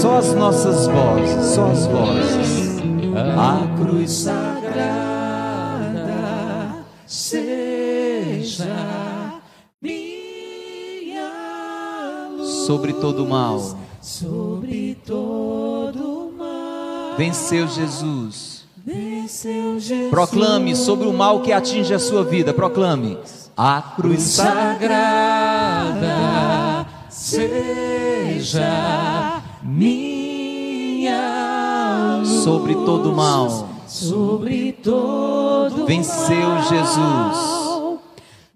Só 0.05 0.17
as 0.17 0.35
nossas 0.35 0.85
vozes, 0.85 1.55
só 1.55 1.71
as 1.71 1.87
vozes. 1.87 2.77
A 3.35 3.75
cruz 3.75 4.11
sagrada 4.11 4.85
seja 7.07 8.67
minha 9.81 11.31
luz 12.37 12.67
sobre 12.67 12.93
todo 12.93 13.25
mal. 13.25 13.59
sobre 13.99 14.95
todo 15.03 16.31
mal. 16.37 17.17
Venceu 17.17 17.67
Jesus. 17.67 18.67
Venceu 18.77 19.79
Jesus. 19.79 20.11
Proclame 20.11 20.75
sobre 20.75 21.07
o 21.07 21.13
mal 21.13 21.41
que 21.41 21.51
atinge 21.51 21.95
a 21.95 21.99
sua 21.99 22.23
vida. 22.23 22.53
Proclame. 22.53 23.17
A 23.57 23.81
cruz 23.81 24.21
sagrada. 24.21 25.95
sagrada 25.95 26.85
seja 27.09 29.14
minha 29.65 31.17
luz 32.19 32.29
Sobre 32.43 32.75
todo 32.75 33.11
mal. 33.13 33.67
sobre 33.87 34.71
todo 34.73 35.85
Venceu 35.85 36.61
Jesus. 36.69 37.55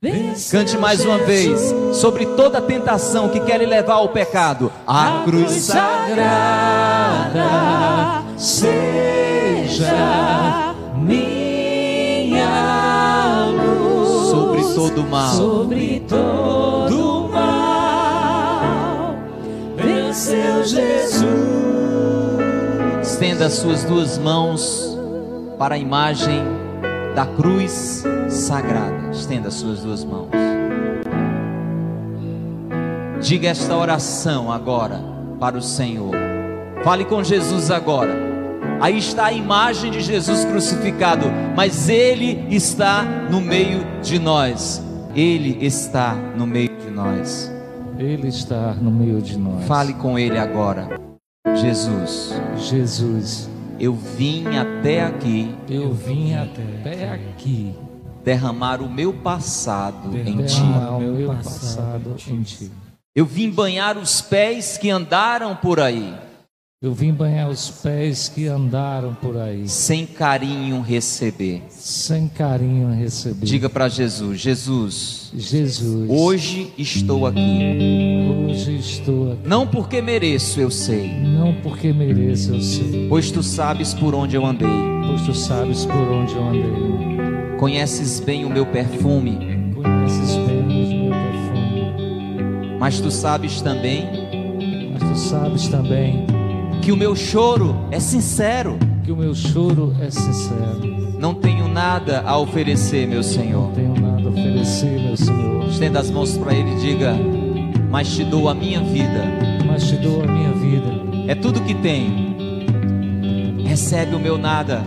Venceu 0.02 0.60
Cante 0.60 0.78
mais 0.78 1.04
uma 1.04 1.18
vez. 1.18 1.74
Sobre 1.94 2.26
toda 2.26 2.62
tentação 2.62 3.28
que 3.30 3.40
quer 3.42 3.58
lhe 3.60 3.66
levar 3.66 3.96
ao 3.96 4.10
pecado. 4.10 4.72
A 4.88 5.24
cruz 5.26 5.52
sagrada. 5.52 7.34
sagrada 7.34 8.24
seja 8.38 9.94
minha 12.20 12.46
luz 13.48 14.30
Sobre 14.30 14.62
todo 14.76 15.04
mal. 15.04 15.34
sobre 15.34 16.00
todo 16.08 17.09
Venceu 20.10 20.64
Jesus. 20.64 21.24
Estenda 23.04 23.46
as 23.46 23.54
suas 23.54 23.84
duas 23.84 24.18
mãos 24.18 24.98
para 25.60 25.76
a 25.76 25.78
imagem 25.78 26.44
da 27.14 27.28
cruz 27.28 28.04
sagrada. 28.28 29.12
Estenda 29.12 29.50
as 29.50 29.54
suas 29.54 29.82
duas 29.82 30.04
mãos. 30.04 30.30
Diga 33.22 33.50
esta 33.50 33.78
oração 33.78 34.52
agora 34.52 35.00
para 35.40 35.56
o 35.56 35.62
Senhor. 35.62 36.16
Fale 36.84 37.06
com 37.06 37.24
Jesus 37.24 37.70
agora. 37.70 38.18
Aí 38.82 38.98
está 38.98 39.26
a 39.26 39.32
imagem 39.32 39.92
de 39.92 40.02
Jesus 40.02 40.44
crucificado, 40.44 41.28
mas 41.56 41.88
Ele 41.88 42.48
está 42.50 43.04
no 43.04 43.40
meio 43.40 43.86
de 44.02 44.18
nós. 44.18 44.84
Ele 45.16 45.64
está 45.64 46.16
no 46.36 46.48
meio 46.48 46.76
de 46.80 46.90
nós. 46.90 47.59
Ele 48.00 48.30
está 48.30 48.74
no 48.76 48.90
meio 48.90 49.22
de 49.22 49.38
nós. 49.38 49.66
Fale 49.66 49.94
com 49.94 50.18
Ele 50.18 50.38
agora. 50.38 50.88
Jesus, 51.54 52.34
Jesus, 52.56 53.50
eu 53.78 53.94
vim 53.94 54.46
até 54.56 55.04
aqui 55.04 55.54
eu 55.68 55.92
vim 55.94 56.34
até 56.34 57.10
aqui 57.10 57.76
derramar 58.24 58.82
o 58.82 58.90
meu 58.90 59.14
passado 59.14 60.18
em 60.18 60.46
ti. 60.46 60.62
derramar 60.62 60.98
o 60.98 61.02
meu 61.02 61.34
passado 61.36 62.16
em 62.30 62.42
ti. 62.42 62.72
Eu 63.14 63.26
vim 63.26 63.50
banhar 63.50 63.98
os 63.98 64.22
pés 64.22 64.78
que 64.78 64.90
andaram 64.90 65.54
por 65.54 65.82
aí, 65.82 66.16
Eu 66.82 66.94
vim 66.94 67.12
banhar 67.12 67.50
os 67.50 67.70
pés 67.70 68.30
que 68.30 68.48
andaram 68.48 69.14
por 69.14 69.36
aí, 69.36 69.68
sem 69.68 70.06
carinho 70.06 70.80
receber. 70.80 71.62
sem 71.68 72.30
carinho 72.30 72.90
receber. 72.96 73.46
Diga 73.46 73.70
para 73.70 73.90
Jesus: 73.90 74.40
Jesus, 74.40 75.30
Jesus, 75.36 76.10
hoje 76.10 76.72
estou 76.78 77.28
aqui. 77.28 77.42
hoje 78.48 78.78
estou 78.78 79.34
aqui, 79.34 79.42
Não 79.46 79.68
porque 79.68 80.02
mereço, 80.02 80.62
eu 80.62 80.72
sei, 80.72 81.12
não 81.20 81.54
porque 81.56 81.92
mereço, 81.92 82.54
eu 82.54 82.62
sei, 82.62 83.08
pois 83.10 83.30
tu 83.30 83.44
sabes 83.44 83.94
por 83.94 84.16
onde 84.16 84.38
eu 84.38 84.46
andei. 84.46 84.70
pois 85.06 85.22
tu 85.24 85.34
sabes 85.34 85.86
por 85.86 85.96
onde 86.10 86.34
eu 86.34 86.48
andei. 86.48 87.58
Conheces 87.60 88.22
bem 88.22 88.46
o 88.46 88.50
meu 88.50 88.66
perfume, 88.66 89.38
Conheces 89.76 90.36
bem 90.48 90.60
o 90.62 91.10
meu 91.10 91.12
perfume. 91.12 92.78
mas 92.80 93.02
tu 93.02 93.12
sabes 93.12 93.62
também 93.62 94.08
Mas 94.94 95.04
tu 95.04 95.18
sabes 95.20 95.68
também 95.68 96.26
que 96.90 96.94
o 96.94 96.98
meu 96.98 97.16
choro 97.16 97.76
é 97.92 98.00
sincero. 98.00 98.76
que 99.04 99.12
o 99.12 99.16
meu 99.16 99.36
choro 99.36 99.96
é 100.02 100.10
sincero. 100.10 100.82
Não 101.20 101.36
tenho 101.36 101.68
nada 101.68 102.24
a 102.26 102.36
oferecer, 102.36 103.08
meu 103.08 103.22
Senhor. 103.22 103.68
Não 103.68 103.72
tenho 103.74 103.94
nada 103.94 104.28
a 104.28 104.32
oferecer, 104.32 105.00
meu 105.00 105.16
Senhor. 105.16 105.66
Estenda 105.70 106.00
as 106.00 106.10
mãos 106.10 106.36
para 106.36 106.52
Ele 106.52 106.72
e 106.72 106.80
diga: 106.80 107.16
Mas 107.92 108.16
te 108.16 108.24
dou 108.24 108.50
a 108.50 108.56
minha 108.56 108.80
vida, 108.82 109.24
Mas 109.68 109.88
te 109.88 109.98
dou 109.98 110.24
a 110.24 110.26
minha 110.26 110.52
vida. 110.54 111.32
é 111.32 111.36
tudo 111.36 111.62
que 111.62 111.76
tenho. 111.76 112.36
Recebe 113.68 114.16
o 114.16 114.20
meu 114.20 114.36
nada, 114.40 114.82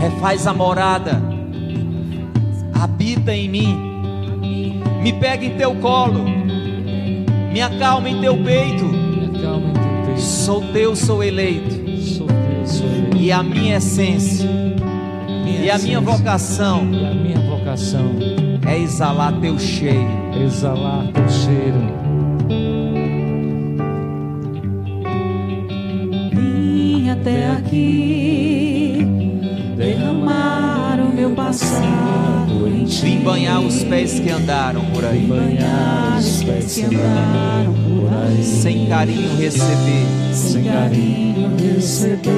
refaz 0.00 0.46
a 0.46 0.54
morada, 0.54 1.20
habita 2.72 3.34
em 3.34 3.48
mim, 3.48 3.76
me 5.02 5.12
pega 5.12 5.44
em 5.44 5.56
teu 5.56 5.74
colo, 5.74 6.22
me 7.52 7.60
acalma 7.60 8.08
em 8.08 8.20
teu 8.20 8.36
peito. 8.44 8.84
Me 8.84 9.36
acalma 9.36 9.70
em 9.70 9.79
Sou 10.16 10.60
teu, 10.72 10.94
sou 10.96 11.22
eleito, 11.22 11.74
Sou 12.00 12.26
teu, 12.26 12.66
sou 12.66 12.86
eu. 12.86 13.16
e 13.16 13.32
a 13.32 13.42
minha 13.42 13.76
essência. 13.76 14.48
Minha 14.48 15.60
e 15.64 15.70
a 15.70 15.78
minha 15.78 15.98
essência. 15.98 16.00
vocação. 16.00 16.88
E 16.92 17.04
a 17.04 17.14
minha 17.14 17.40
vocação. 17.40 18.10
É 18.66 18.78
exalar 18.78 19.32
teu 19.40 19.58
cheiro. 19.58 20.06
é 20.34 20.42
exalar 20.44 21.06
teu 21.12 21.28
cheiro. 21.28 21.80
Vim 26.32 27.10
até 27.10 27.50
aqui 27.52 28.09
passado 31.50 32.68
em 32.68 32.84
ti. 32.84 33.02
Vim 33.02 33.18
banhar 33.20 33.60
os 33.60 33.82
pés 33.82 34.20
que 34.20 34.30
andaram 34.30 34.84
por 34.86 35.04
aí, 35.04 35.26
banhar 35.26 36.16
os 36.18 36.44
pés 36.44 36.74
que 36.76 36.84
andaram 36.84 37.74
por 37.74 38.08
aí. 38.12 38.42
sem 38.44 38.86
carinho 38.86 39.36
receber. 39.36 40.06
Sem 40.32 40.62
carinho 40.64 41.50
receber. 41.56 42.30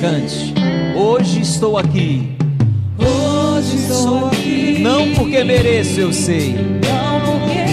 Cante. 0.00 0.54
Hoje 0.96 1.40
estou 1.40 1.76
aqui, 1.76 2.30
Hoje 2.98 3.76
estou 3.76 4.26
aqui. 4.28 4.78
não 4.80 5.12
porque 5.14 5.42
mereço, 5.44 6.00
eu 6.00 6.12
sei, 6.12 6.54
Não 6.54 7.20
porque 7.20 7.65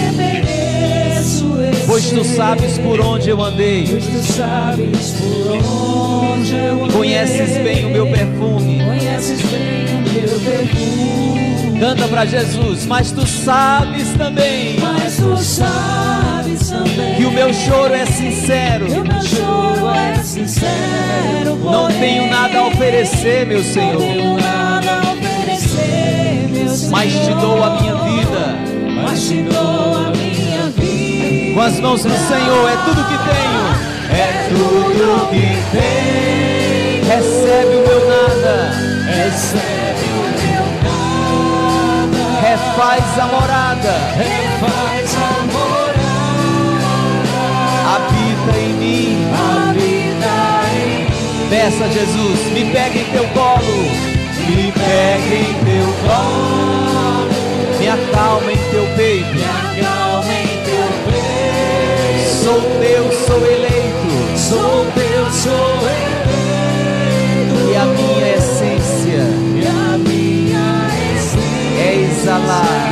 pois 1.94 2.10
tu 2.10 2.24
sabes 2.24 2.76
por 2.78 3.00
onde 3.00 3.30
eu 3.30 3.40
andei. 3.40 3.86
Pois 3.88 4.04
tu 4.04 4.32
sabes 4.32 5.12
por 5.12 6.32
onde 6.32 6.56
eu 6.56 6.82
andei. 6.84 6.92
Conheces 6.96 7.56
bem 7.58 7.84
o 7.84 7.90
meu 7.90 8.06
perfume. 8.08 8.82
Conheces 8.84 9.40
bem 9.42 9.94
o 9.94 10.00
meu 10.12 10.40
perfume. 10.40 11.78
Canta 11.78 12.08
para 12.08 12.24
Jesus, 12.24 12.84
mas 12.86 13.12
tu 13.12 13.24
sabes 13.26 14.08
também 14.18 14.76
Mas 14.80 15.16
tu 15.16 15.36
sabes 15.36 16.70
também 16.70 17.14
que 17.16 17.24
o 17.26 17.30
meu 17.30 17.52
choro 17.54 17.94
é 17.94 18.06
sincero. 18.06 18.86
que 18.86 18.98
o 18.98 19.04
meu 19.04 19.22
choro 19.22 19.88
é 19.90 20.14
sincero. 20.20 21.56
Não 21.62 21.82
porém, 21.84 22.00
tenho 22.00 22.26
nada 22.28 22.58
a 22.58 22.66
oferecer, 22.66 23.46
meu 23.46 23.58
Não 23.58 23.64
Senhor, 23.72 23.98
tenho 23.98 24.36
nada 24.36 24.90
a 24.94 25.12
oferecer, 25.12 26.48
meu 26.50 26.68
Senhor. 26.70 26.90
mas 26.90 27.12
te 27.12 27.34
dou 27.40 27.62
a 27.62 27.80
minha 27.80 27.94
vida. 27.94 28.56
Mas 29.04 29.28
te 29.28 29.42
dou 29.42 29.60
a 29.60 30.00
minha 30.00 30.10
vida. 30.10 30.13
Com 31.54 31.60
as 31.60 31.78
mãos 31.78 32.02
do 32.02 32.10
Senhor, 32.10 32.68
é 32.68 32.76
tudo 32.84 33.04
que 33.04 33.16
tenho. 33.16 33.64
É 34.10 34.48
tudo 34.48 35.28
que 35.30 35.62
tenho. 35.70 37.04
Recebe 37.06 37.76
o 37.76 37.86
meu 37.86 38.08
nada. 38.08 38.72
Recebe 39.06 40.04
o 40.10 40.24
meu 40.42 40.66
nada. 40.82 42.22
Refaz 42.40 43.18
a 43.20 43.26
morada. 43.26 43.94
Refaz 44.16 45.14
a 45.14 45.42
morada. 45.52 45.84
Habita 47.94 48.58
em 48.58 48.72
mim. 48.74 49.28
Habita 49.32 50.34
em 50.74 51.04
mim. 51.04 51.48
Peça 51.50 51.84
a 51.84 51.88
Jesus, 51.88 52.40
me 52.52 52.64
pega 52.72 52.98
em 52.98 53.04
teu 53.12 53.28
colo. 53.28 53.78
Me 54.48 54.72
pega 54.72 55.34
em 55.36 55.54
teu 55.62 55.86
colo. 56.02 57.28
Me 57.78 57.88
acalma 57.88 58.50
em 58.50 58.58
teu 58.72 58.86
peito. 58.96 59.93
Sou 62.54 62.62
teu, 62.62 63.10
sou 63.26 63.44
eleito. 63.44 64.38
Sou 64.38 64.86
teu, 64.94 65.28
sou 65.32 65.74
eleito. 65.88 67.58
E 67.68 67.74
a 67.74 67.84
minha 67.84 68.28
essência 68.36 69.24
E 69.56 69.66
a 69.66 69.98
minha 69.98 70.86
essência 71.16 71.82
é 71.82 71.96
exalar 72.00 72.84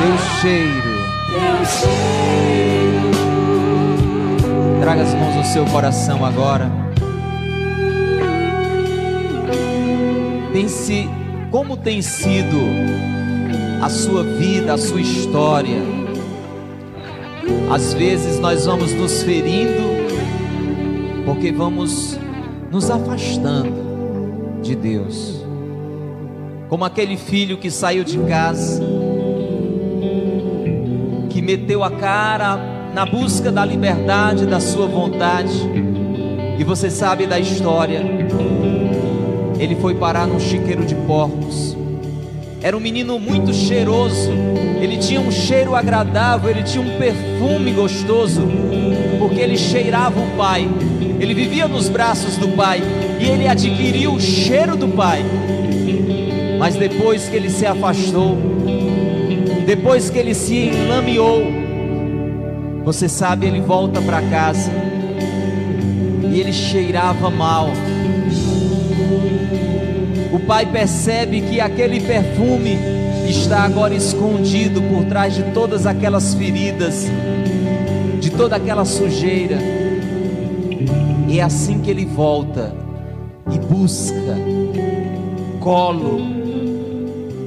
teu 0.00 0.18
cheiro. 0.40 0.90
teu 1.30 1.58
cheiro. 1.78 3.06
Traga 4.80 5.02
as 5.02 5.14
mãos 5.14 5.36
ao 5.36 5.44
seu 5.44 5.64
coração 5.66 6.24
agora. 6.24 6.68
Pense 10.52 11.08
como 11.52 11.76
tem 11.76 12.02
sido 12.02 12.58
a 13.80 13.88
sua 13.88 14.24
vida, 14.24 14.74
a 14.74 14.78
sua 14.78 15.00
história. 15.00 16.05
Às 17.70 17.92
vezes 17.92 18.38
nós 18.38 18.64
vamos 18.66 18.92
nos 18.94 19.22
ferindo 19.22 19.82
porque 21.24 21.50
vamos 21.50 22.18
nos 22.70 22.90
afastando 22.90 24.60
de 24.62 24.76
Deus. 24.76 25.44
Como 26.68 26.84
aquele 26.84 27.16
filho 27.16 27.58
que 27.58 27.70
saiu 27.70 28.04
de 28.04 28.18
casa, 28.20 28.82
que 31.28 31.42
meteu 31.42 31.82
a 31.82 31.90
cara 31.90 32.56
na 32.94 33.04
busca 33.04 33.52
da 33.52 33.64
liberdade, 33.64 34.46
da 34.46 34.58
sua 34.58 34.86
vontade. 34.86 35.52
E 36.58 36.64
você 36.64 36.88
sabe 36.88 37.26
da 37.26 37.38
história. 37.38 38.00
Ele 39.58 39.74
foi 39.76 39.94
parar 39.94 40.26
num 40.26 40.40
chiqueiro 40.40 40.84
de 40.86 40.94
porcos. 40.94 41.75
Era 42.66 42.76
um 42.76 42.80
menino 42.80 43.20
muito 43.20 43.54
cheiroso. 43.54 44.32
Ele 44.82 44.96
tinha 44.96 45.20
um 45.20 45.30
cheiro 45.30 45.76
agradável, 45.76 46.50
ele 46.50 46.64
tinha 46.64 46.82
um 46.82 46.98
perfume 46.98 47.70
gostoso, 47.70 48.42
porque 49.20 49.38
ele 49.38 49.56
cheirava 49.56 50.18
o 50.18 50.36
pai. 50.36 50.68
Ele 51.20 51.32
vivia 51.32 51.68
nos 51.68 51.88
braços 51.88 52.36
do 52.36 52.48
pai 52.56 52.82
e 53.20 53.24
ele 53.24 53.46
adquiriu 53.46 54.14
o 54.14 54.20
cheiro 54.20 54.76
do 54.76 54.88
pai. 54.88 55.24
Mas 56.58 56.74
depois 56.74 57.28
que 57.28 57.36
ele 57.36 57.50
se 57.50 57.64
afastou, 57.64 58.36
depois 59.64 60.10
que 60.10 60.18
ele 60.18 60.34
se 60.34 60.56
enlameou, 60.56 61.44
você 62.84 63.08
sabe, 63.08 63.46
ele 63.46 63.60
volta 63.60 64.02
para 64.02 64.20
casa 64.22 64.72
e 66.28 66.40
ele 66.40 66.52
cheirava 66.52 67.30
mal. 67.30 67.70
O 70.36 70.40
pai 70.40 70.66
percebe 70.66 71.40
que 71.40 71.62
aquele 71.62 71.98
perfume 71.98 72.76
está 73.26 73.62
agora 73.62 73.94
escondido 73.94 74.82
por 74.82 75.02
trás 75.04 75.34
de 75.34 75.42
todas 75.54 75.86
aquelas 75.86 76.34
feridas, 76.34 77.06
de 78.20 78.30
toda 78.30 78.54
aquela 78.54 78.84
sujeira. 78.84 79.56
E 81.26 81.40
é 81.40 81.42
assim 81.42 81.80
que 81.80 81.90
ele 81.90 82.04
volta 82.04 82.70
e 83.50 83.58
busca 83.58 84.36
colo, 85.58 86.20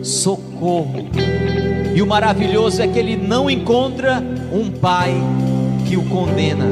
socorro. 0.02 1.06
E 1.94 2.02
o 2.02 2.08
maravilhoso 2.08 2.82
é 2.82 2.88
que 2.88 2.98
ele 2.98 3.16
não 3.16 3.52
encontra 3.52 4.20
um 4.52 4.72
pai 4.72 5.14
que 5.88 5.96
o 5.96 6.02
condena. 6.06 6.66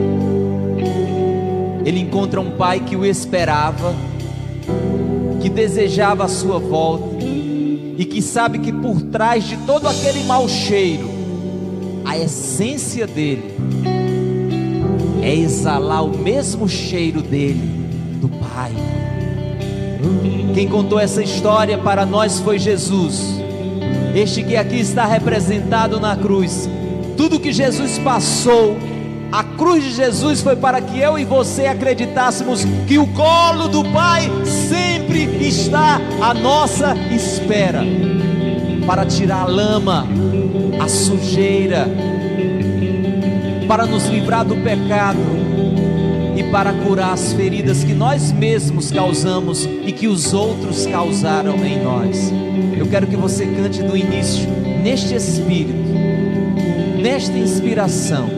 Ele 1.85 1.99
encontra 1.99 2.41
um 2.41 2.57
pai 2.57 2.79
que 2.79 2.95
o 2.95 3.05
esperava, 3.05 3.93
que 5.47 5.49
desejava 5.49 6.25
a 6.25 6.27
sua 6.27 6.59
volta 6.59 7.23
e 7.23 8.03
que 8.03 8.21
sabe 8.21 8.59
que 8.59 8.69
por 8.69 9.01
trás 9.03 9.45
de 9.45 9.55
todo 9.59 9.87
aquele 9.87 10.25
mau 10.25 10.47
cheiro, 10.49 11.09
a 12.03 12.17
essência 12.17 13.07
dele 13.07 13.55
é 15.21 15.33
exalar 15.33 16.03
o 16.03 16.17
mesmo 16.17 16.67
cheiro 16.67 17.21
dele, 17.21 17.61
do 18.19 18.27
Pai. 18.27 18.73
Quem 20.53 20.67
contou 20.67 20.99
essa 20.99 21.23
história 21.23 21.77
para 21.77 22.05
nós 22.05 22.39
foi 22.39 22.59
Jesus. 22.59 23.39
Este 24.13 24.43
que 24.43 24.57
aqui 24.57 24.81
está 24.81 25.05
representado 25.05 25.97
na 25.97 26.17
cruz. 26.17 26.69
Tudo 27.15 27.39
que 27.39 27.53
Jesus 27.53 27.97
passou, 27.99 28.75
a 29.31 29.45
cruz 29.45 29.81
de 29.81 29.91
Jesus 29.91 30.41
foi 30.41 30.57
para 30.57 30.81
que 30.81 30.99
eu 30.99 31.17
e 31.17 31.23
você 31.23 31.67
acreditássemos 31.67 32.65
que 32.85 32.97
o 32.97 33.07
colo 33.13 33.69
do 33.69 33.85
Pai 33.93 34.29
sempre 34.45 34.86
está 35.47 36.01
à 36.21 36.33
nossa 36.33 36.93
espera 37.09 37.81
para 38.85 39.05
tirar 39.05 39.43
a 39.43 39.45
lama, 39.45 40.05
a 40.79 40.87
sujeira, 40.89 41.87
para 43.67 43.85
nos 43.85 44.07
livrar 44.07 44.43
do 44.43 44.57
pecado 44.57 45.19
e 46.35 46.43
para 46.51 46.73
curar 46.73 47.13
as 47.13 47.31
feridas 47.33 47.83
que 47.83 47.93
nós 47.93 48.31
mesmos 48.31 48.91
causamos 48.91 49.65
e 49.85 49.91
que 49.91 50.07
os 50.07 50.33
outros 50.33 50.85
causaram 50.85 51.55
em 51.65 51.81
nós. 51.81 52.31
Eu 52.77 52.85
quero 52.87 53.07
que 53.07 53.15
você 53.15 53.45
cante 53.45 53.81
do 53.81 53.95
início, 53.95 54.49
neste 54.83 55.15
espírito, 55.15 55.79
nesta 57.01 57.37
inspiração, 57.37 58.29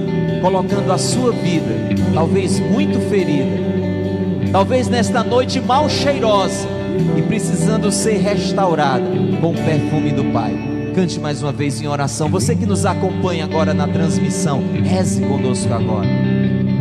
colocando 0.41 0.91
a 0.91 0.97
sua 0.97 1.31
vida, 1.31 1.89
talvez 2.13 2.59
muito 2.59 2.99
ferida, 3.09 4.51
talvez 4.51 4.87
nesta 4.87 5.23
noite 5.23 5.59
mal 5.59 5.89
cheirosa 5.89 6.78
e 7.17 7.21
precisando 7.21 7.91
ser 7.91 8.17
restaurada 8.17 9.05
com 9.39 9.51
o 9.51 9.55
perfume 9.55 10.11
do 10.11 10.25
Pai. 10.25 10.53
Cante 10.93 11.19
mais 11.19 11.41
uma 11.41 11.51
vez 11.51 11.81
em 11.81 11.87
oração. 11.87 12.29
Você 12.29 12.55
que 12.55 12.65
nos 12.65 12.85
acompanha 12.85 13.45
agora 13.45 13.73
na 13.73 13.87
transmissão, 13.87 14.61
reze 14.83 15.21
conosco 15.21 15.73
agora. 15.73 16.07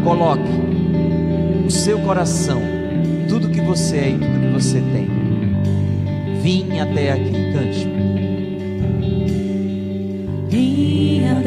Coloque 0.03 0.43
o 1.67 1.71
seu 1.71 1.99
coração, 2.01 2.61
tudo 3.29 3.49
que 3.49 3.61
você 3.61 3.97
é 3.97 4.11
e 4.11 4.19
tudo 4.19 4.41
que 4.41 4.53
você 4.53 4.81
tem. 4.93 5.09
Vim 6.43 6.81
até 6.81 7.13
aqui, 7.13 7.53
cante. 7.53 8.18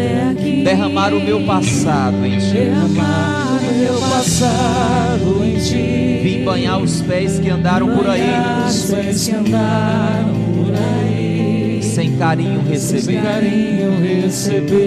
Até 0.02 0.30
aqui. 0.32 0.64
Derramar 0.64 1.14
o 1.14 1.20
meu 1.22 1.42
passado 1.46 2.26
em 2.26 2.38
ti. 2.40 2.54
Derramar 2.54 3.60
o 3.62 3.78
meu 3.78 3.94
passado 4.00 5.46
em 5.46 5.58
ti. 5.60 6.20
Vim 6.24 6.44
banhar 6.44 6.82
os 6.82 7.02
pés 7.02 7.40
que 7.40 7.50
andaram 7.50 7.88
por 7.96 8.10
aí. 8.10 8.22
Os 8.68 8.86
pés 8.92 9.28
que 9.28 9.36
andaram 9.36 10.34
por 10.56 10.74
aí. 10.74 11.80
Sem 11.84 12.18
carinho 12.18 12.62
Sem 12.64 12.72
receber. 12.72 13.22
carinho 13.22 13.92
receber. 14.02 14.80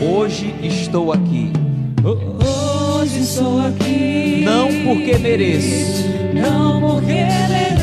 Hoje 0.00 0.54
estou 0.62 1.12
aqui. 1.12 1.50
Hoje 2.04 3.20
estou 3.20 3.60
aqui. 3.66 4.42
Não 4.44 4.68
porque 4.84 5.16
mereço, 5.18 6.04
Não 6.34 6.80
porque 6.80 7.12
mereço, 7.12 7.81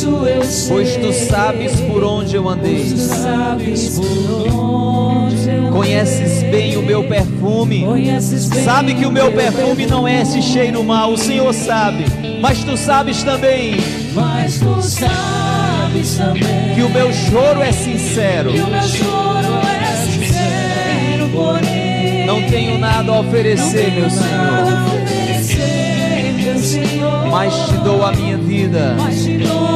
eu 0.00 0.42
sei. 0.42 0.68
pois 0.74 0.96
tu 0.96 1.12
sabes 1.12 1.72
por 1.80 2.02
onde 2.02 2.34
eu 2.36 2.48
andei. 2.48 2.90
Tu 2.90 2.96
sabes 2.96 3.98
por 3.98 4.54
onde 4.54 5.48
eu 5.48 5.70
Conheces 5.70 6.42
bem 6.44 6.76
o 6.76 6.82
meu 6.82 7.04
perfume. 7.04 7.84
Sabe 8.64 8.94
que 8.94 9.04
o 9.04 9.10
meu 9.10 9.32
perfume 9.32 9.86
não 9.86 10.06
é 10.06 10.22
esse 10.22 10.40
cheiro 10.40 10.82
mal, 10.82 11.12
o 11.12 11.18
Senhor 11.18 11.52
sabe. 11.52 12.04
Mas 12.40 12.64
tu 12.64 12.76
sabes 12.76 13.22
também 13.22 13.76
Mas 14.14 14.58
tu 14.58 14.82
sabes 14.82 16.16
também 16.16 16.74
que 16.74 16.82
o 16.82 16.90
meu 16.90 17.12
choro 17.12 17.62
é 17.62 17.72
sincero. 17.72 18.52
que 18.52 18.60
o 18.60 18.66
meu 18.66 18.82
choro 18.82 19.60
é 19.66 19.96
sincero, 20.06 21.28
porém 21.32 22.26
Não 22.26 22.42
tenho 22.48 22.78
nada 22.78 23.12
a 23.12 23.20
oferecer, 23.20 23.92
meu 23.92 24.10
Senhor. 24.10 24.92
Mas 27.30 27.54
te 27.66 27.74
dou 27.78 28.04
a 28.04 28.12
minha 28.12 28.36
vida. 28.36 28.94
Mas 28.98 29.24
te 29.24 29.38
dou 29.38 29.48
a 29.56 29.58
minha 29.58 29.58
vida. 29.58 29.71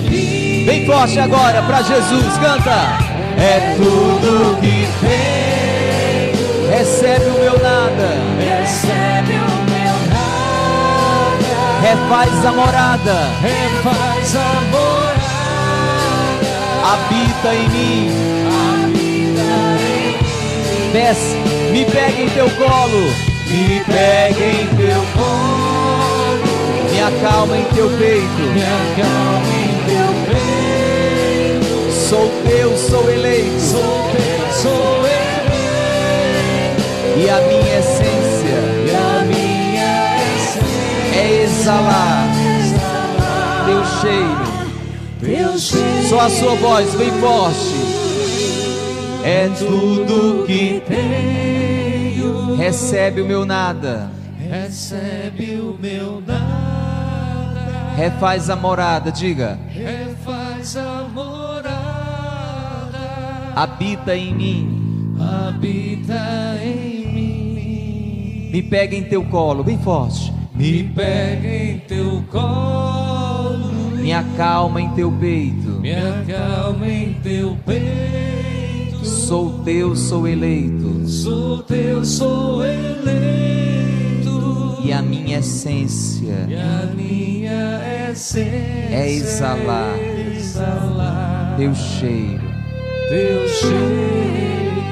Bem 0.00 0.84
forte 0.84 1.18
agora 1.18 1.62
para 1.62 1.80
Jesus, 1.82 2.36
canta. 2.38 2.98
É 3.38 3.74
tudo 3.76 4.60
que 4.60 4.86
tenho. 5.00 6.70
Recebe 6.70 7.24
o 7.24 7.38
meu 7.40 7.58
nada. 7.62 8.08
Recebe 8.38 9.32
o 9.32 9.54
meu 9.70 9.94
nada. 10.10 11.36
Refaz 11.80 12.44
a 12.44 12.52
morada. 12.52 13.28
Refaz 13.40 14.36
a 14.36 14.60
morada. 14.70 15.06
Habita 16.84 17.54
em 17.54 17.68
mim. 17.70 18.10
Habita 18.52 19.46
em 19.80 20.16
mim. 20.18 20.92
Desce, 20.92 21.36
me 21.72 21.84
pega 21.86 22.20
em 22.20 22.28
teu 22.28 22.50
colo. 22.50 23.14
Me 23.48 23.80
pega 23.84 24.44
em 24.44 24.66
teu 24.76 25.02
colo. 25.14 26.46
Me 26.92 27.00
acalma 27.02 27.56
em 27.56 27.64
teu 27.74 27.88
peito. 27.90 28.42
Me 28.52 28.62
acalma 28.62 29.48
em 29.54 29.68
teu 29.68 29.70
peito. 29.70 29.75
Sou 32.08 32.30
teu, 32.46 32.76
sou 32.76 33.10
eleito. 33.10 33.60
Sou 33.60 33.82
teu, 34.12 34.52
sou 34.52 34.98
eleito. 34.98 35.26
E 37.18 37.28
a 37.30 37.40
minha 37.40 37.78
essência 37.78 38.58
E 38.86 38.90
a 38.94 39.24
minha 39.24 40.16
essência 40.36 41.18
é 41.18 41.42
exalar 41.42 42.28
exalar 42.60 43.64
teu 43.66 43.84
cheiro. 44.00 44.46
teu 45.20 45.58
cheiro. 45.58 46.08
Só 46.08 46.20
a 46.20 46.30
sua 46.30 46.54
voz 46.54 46.94
bem 46.94 47.10
forte. 47.20 47.74
É 49.24 49.48
tudo 49.58 50.44
que 50.46 50.80
tenho. 50.86 52.54
recebe 52.56 53.20
o 53.22 53.26
meu 53.26 53.44
nada. 53.44 54.10
Recebe 54.38 55.56
o 55.56 55.76
meu 55.80 56.22
nada. 56.24 57.96
Refaz 57.96 58.48
a 58.48 58.54
morada, 58.54 59.10
diga. 59.10 59.58
Habita 63.56 64.14
em 64.14 64.34
mim. 64.34 65.16
Habita 65.18 66.58
em 66.62 67.06
mim. 67.10 68.50
Me 68.52 68.62
pega 68.62 68.94
em 68.94 69.02
teu 69.04 69.24
colo, 69.24 69.64
bem 69.64 69.78
forte. 69.78 70.30
Me 70.54 70.84
pega 70.84 71.48
em 71.48 71.78
teu 71.78 72.22
colo. 72.30 73.70
Me 73.96 74.12
acalma 74.12 74.78
em 74.82 74.90
teu 74.90 75.10
peito. 75.10 75.80
Me 75.80 75.94
acalma 75.94 76.86
em 76.86 77.14
teu 77.22 77.56
peito. 77.64 79.02
Sou 79.06 79.60
teu, 79.64 79.96
sou 79.96 80.28
eleito. 80.28 81.08
Sou 81.08 81.62
teu, 81.62 82.04
sou 82.04 82.62
eleito. 82.62 83.16
E 84.84 84.92
a 84.92 85.00
minha 85.00 85.38
essência 85.38 86.46
E 86.46 86.54
a 86.54 86.92
minha 86.94 87.80
essência 88.10 88.50
É 88.94 89.10
exalar. 89.10 89.96
é 89.98 90.36
exalar 90.36 91.54
teu 91.56 91.74
cheiro. 91.74 92.45
Teu 93.08 93.48
cheiro. 93.48 94.82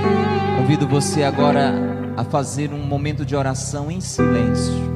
Convido 0.58 0.86
você 0.86 1.22
agora 1.22 1.74
a 2.16 2.24
fazer 2.24 2.72
um 2.72 2.78
momento 2.78 3.24
de 3.24 3.34
oração 3.34 3.90
em 3.90 4.00
silêncio. 4.00 4.93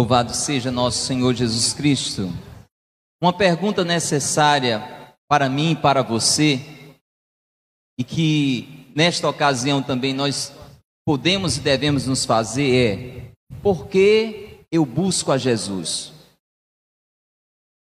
Louvado 0.00 0.32
seja 0.32 0.70
nosso 0.70 1.04
Senhor 1.04 1.34
Jesus 1.34 1.74
Cristo. 1.74 2.32
Uma 3.20 3.34
pergunta 3.34 3.84
necessária 3.84 5.14
para 5.28 5.46
mim 5.46 5.72
e 5.72 5.76
para 5.76 6.00
você, 6.00 6.58
e 7.98 8.02
que 8.02 8.90
nesta 8.96 9.28
ocasião 9.28 9.82
também 9.82 10.14
nós 10.14 10.54
podemos 11.04 11.58
e 11.58 11.60
devemos 11.60 12.06
nos 12.06 12.24
fazer 12.24 12.74
é: 12.74 13.32
por 13.62 13.88
que 13.88 14.60
eu 14.72 14.86
busco 14.86 15.32
a 15.32 15.36
Jesus? 15.36 16.14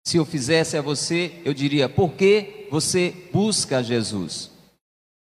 Se 0.08 0.16
eu 0.16 0.24
fizesse 0.24 0.78
a 0.78 0.82
você, 0.82 1.42
eu 1.44 1.54
diria: 1.54 1.90
por 1.90 2.14
que 2.14 2.70
você 2.72 3.14
busca 3.34 3.80
a 3.80 3.84
Jesus? 3.84 4.52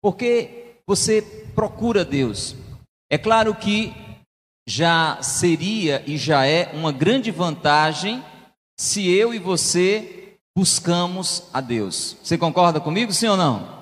Por 0.01 0.15
que 0.15 0.77
você 0.87 1.21
procura 1.53 2.05
Deus? 2.05 2.55
É 3.11 3.17
claro 3.17 3.53
que 3.53 3.93
já 4.67 5.21
seria 5.21 6.03
e 6.07 6.17
já 6.17 6.45
é 6.45 6.71
uma 6.73 6.91
grande 6.91 7.31
vantagem 7.31 8.23
se 8.77 9.07
eu 9.09 9.33
e 9.33 9.39
você 9.39 10.37
buscamos 10.55 11.43
a 11.53 11.61
Deus. 11.61 12.17
Você 12.23 12.37
concorda 12.37 12.79
comigo, 12.79 13.13
sim 13.13 13.27
ou 13.27 13.37
não? 13.37 13.75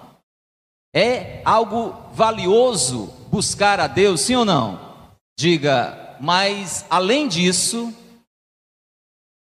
É 0.94 1.42
algo 1.46 1.94
valioso 2.14 3.08
buscar 3.32 3.80
a 3.80 3.88
Deus, 3.88 4.22
sim 4.22 4.36
ou 4.36 4.46
não? 4.46 5.08
Diga, 5.38 6.18
mas 6.20 6.86
além 6.90 7.28
disso, 7.28 7.94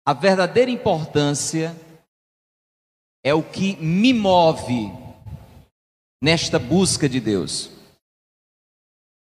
a 0.06 0.14
verdadeira 0.14 0.72
importância 0.72 1.76
é 3.24 3.34
o 3.34 3.41
que 3.41 3.76
me 3.78 4.14
move 4.14 4.91
nesta 6.24 6.60
busca 6.60 7.10
de 7.10 7.20
Deus. 7.20 7.74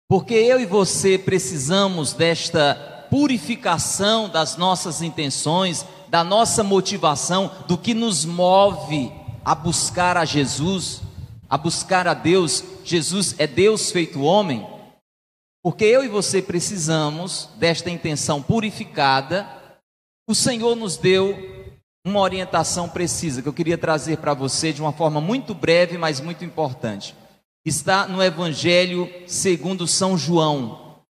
Porque 0.09 0.35
eu 0.35 0.61
e 0.61 0.67
você 0.67 1.19
precisamos 1.19 2.13
desta 2.13 3.07
purificação 3.11 4.29
das 4.29 4.57
nossas 4.57 5.03
intenções, 5.03 5.85
da 6.09 6.23
nossa 6.23 6.63
motivação, 6.63 7.51
do 7.67 7.77
que 7.77 7.95
nos 7.95 8.25
move 8.25 9.13
a 9.45 9.55
buscar 9.55 10.17
a 10.17 10.25
Jesus. 10.25 11.03
a 11.49 11.57
buscar 11.57 12.09
a 12.09 12.15
Deus, 12.15 12.65
Jesus 12.85 13.35
é 13.39 13.47
Deus 13.47 13.91
feito 13.91 14.23
homem, 14.23 14.67
porque 15.63 15.85
eu 15.85 16.05
e 16.05 16.09
você 16.09 16.43
precisamos 16.43 17.49
desta 17.57 17.91
intenção 17.91 18.43
purificada. 18.43 19.49
O 20.29 20.35
Senhor 20.35 20.75
nos 20.75 20.97
deu 20.97 21.37
uma 22.05 22.21
orientação 22.21 22.89
precisa 22.89 23.43
que 23.43 23.49
eu 23.49 23.53
queria 23.53 23.79
trazer 23.79 24.19
para 24.19 24.35
você 24.35 24.73
de 24.73 24.81
uma 24.81 24.93
forma 24.93 25.21
muito 25.21 25.55
breve, 25.55 25.99
mas 25.99 26.21
muito 26.21 26.45
importante. 26.45 27.15
Está 27.67 28.07
no 28.07 28.23
Evangelho 28.23 29.13
segundo 29.27 29.89
São 29.89 30.17
João, 30.17 31.03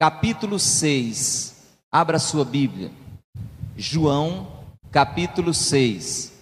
capítulo 0.00 0.58
6. 0.58 1.78
Abra 1.92 2.18
sua 2.18 2.44
Bíblia. 2.44 2.90
João, 3.76 4.64
capítulo 4.90 5.54
6. 5.54 6.32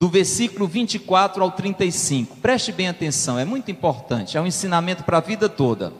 Do 0.00 0.08
versículo 0.08 0.68
24 0.68 1.42
ao 1.42 1.50
35. 1.50 2.36
Preste 2.36 2.70
bem 2.70 2.88
atenção, 2.88 3.36
é 3.36 3.44
muito 3.44 3.72
importante, 3.72 4.38
é 4.38 4.40
um 4.40 4.46
ensinamento 4.46 5.02
para 5.02 5.18
a 5.18 5.20
vida 5.20 5.48
toda. 5.48 5.92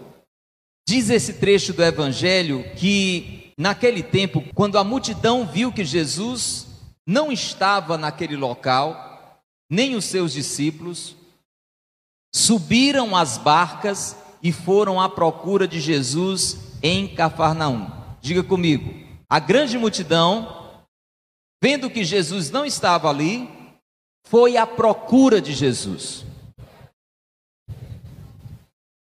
Diz 0.89 1.11
esse 1.11 1.35
trecho 1.35 1.73
do 1.73 1.83
Evangelho 1.83 2.65
que 2.77 3.45
Naquele 3.57 4.03
tempo, 4.03 4.43
quando 4.53 4.79
a 4.79 4.85
multidão 4.85 5.47
viu 5.47 5.73
que 5.73 5.85
Jesus 5.85 6.67
não 7.07 7.31
estava 7.31 7.97
naquele 7.97 8.37
local, 8.37 9.41
nem 9.71 9.95
os 9.95 10.07
seus 10.07 10.33
discípulos, 10.33 11.15
subiram 12.35 13.15
as 13.15 13.39
barcas 13.39 14.17
e 14.43 14.51
foram 14.51 15.01
à 15.01 15.09
procura 15.09 15.69
de 15.69 15.81
Jesus 15.81 16.59
em 16.83 17.07
Cafarnaum. 17.07 17.89
Diga 18.21 18.43
comigo, 18.43 18.93
a 19.31 19.39
grande 19.39 19.79
multidão, 19.79 20.83
vendo 21.63 21.89
que 21.89 22.03
Jesus 22.03 22.51
não 22.51 22.67
estava 22.67 23.09
ali, 23.09 23.49
foi 24.27 24.57
à 24.57 24.67
procura 24.67 25.41
de 25.41 25.53
Jesus. 25.53 26.27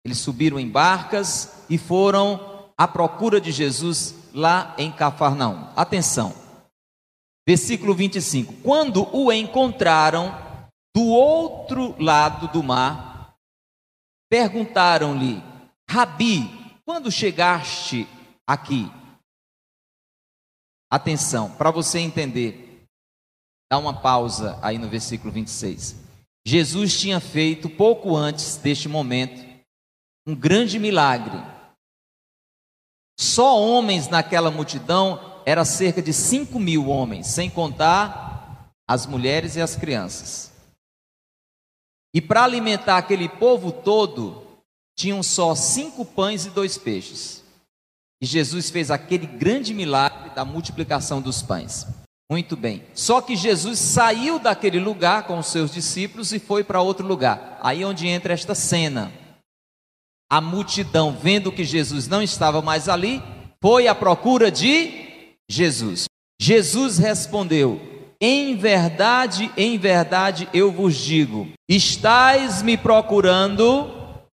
Eles 0.04 0.18
subiram 0.18 0.58
em 0.58 0.68
barcas 0.68 1.64
e 1.70 1.78
foram 1.78 2.72
à 2.76 2.88
procura 2.88 3.40
de 3.40 3.52
Jesus 3.52 4.16
lá 4.34 4.74
em 4.76 4.90
Cafarnaum. 4.90 5.68
Atenção. 5.76 6.34
Versículo 7.46 7.94
25. 7.94 8.54
Quando 8.64 9.08
o 9.16 9.32
encontraram 9.32 10.36
do 10.94 11.06
outro 11.06 11.94
lado 12.02 12.48
do 12.48 12.62
mar, 12.62 13.11
perguntaram-lhe: 14.33 15.43
Rabi, 15.87 16.49
quando 16.87 17.12
chegaste 17.12 18.09
aqui? 18.49 18.91
Atenção, 20.91 21.51
para 21.51 21.70
você 21.70 21.99
entender, 21.99 22.87
dá 23.70 23.76
uma 23.76 24.01
pausa 24.01 24.59
aí 24.62 24.78
no 24.78 24.89
versículo 24.89 25.30
26. 25.30 25.97
Jesus 26.47 26.99
tinha 26.99 27.20
feito 27.20 27.68
pouco 27.68 28.16
antes 28.16 28.57
deste 28.57 28.89
momento 28.89 29.53
um 30.26 30.35
grande 30.35 30.78
milagre 30.78 31.53
só 33.18 33.61
homens 33.61 34.09
naquela 34.09 34.51
multidão 34.51 35.43
era 35.47 35.64
cerca 35.64 36.03
de 36.03 36.12
5 36.12 36.59
mil 36.59 36.89
homens, 36.89 37.28
sem 37.28 37.49
contar 37.49 38.72
as 38.89 39.07
mulheres 39.07 39.57
e 39.57 39.61
as 39.61 39.76
crianças. 39.76 40.51
E 42.14 42.20
para 42.20 42.44
alimentar 42.44 42.98
aquele 42.98 43.28
povo 43.28 43.72
todo, 43.72 44.42
tinham 44.96 45.22
só 45.22 45.54
cinco 45.54 46.04
pães 46.04 46.46
e 46.46 46.50
dois 46.50 46.76
peixes. 46.76 47.42
E 48.20 48.26
Jesus 48.26 48.70
fez 48.70 48.90
aquele 48.90 49.26
grande 49.26 49.74
milagre 49.74 50.30
da 50.30 50.44
multiplicação 50.44 51.20
dos 51.20 51.42
pães. 51.42 51.86
Muito 52.30 52.56
bem. 52.56 52.84
Só 52.94 53.20
que 53.20 53.36
Jesus 53.36 53.78
saiu 53.78 54.38
daquele 54.38 54.78
lugar 54.78 55.26
com 55.26 55.38
os 55.38 55.46
seus 55.48 55.72
discípulos 55.72 56.32
e 56.32 56.38
foi 56.38 56.62
para 56.62 56.80
outro 56.80 57.06
lugar. 57.06 57.58
Aí 57.62 57.82
é 57.82 57.86
onde 57.86 58.06
entra 58.06 58.32
esta 58.32 58.54
cena 58.54 59.12
a 60.32 60.40
multidão, 60.40 61.14
vendo 61.14 61.52
que 61.52 61.62
Jesus 61.62 62.08
não 62.08 62.22
estava 62.22 62.62
mais 62.62 62.88
ali, 62.88 63.22
foi 63.60 63.86
à 63.86 63.94
procura 63.94 64.50
de 64.50 65.34
Jesus. 65.46 66.06
Jesus 66.40 66.96
respondeu: 66.96 67.91
Em 68.24 68.54
verdade, 68.54 69.50
em 69.56 69.76
verdade 69.76 70.48
eu 70.54 70.70
vos 70.70 70.94
digo: 70.94 71.48
estáis 71.68 72.62
me 72.62 72.78
procurando, 72.78 73.90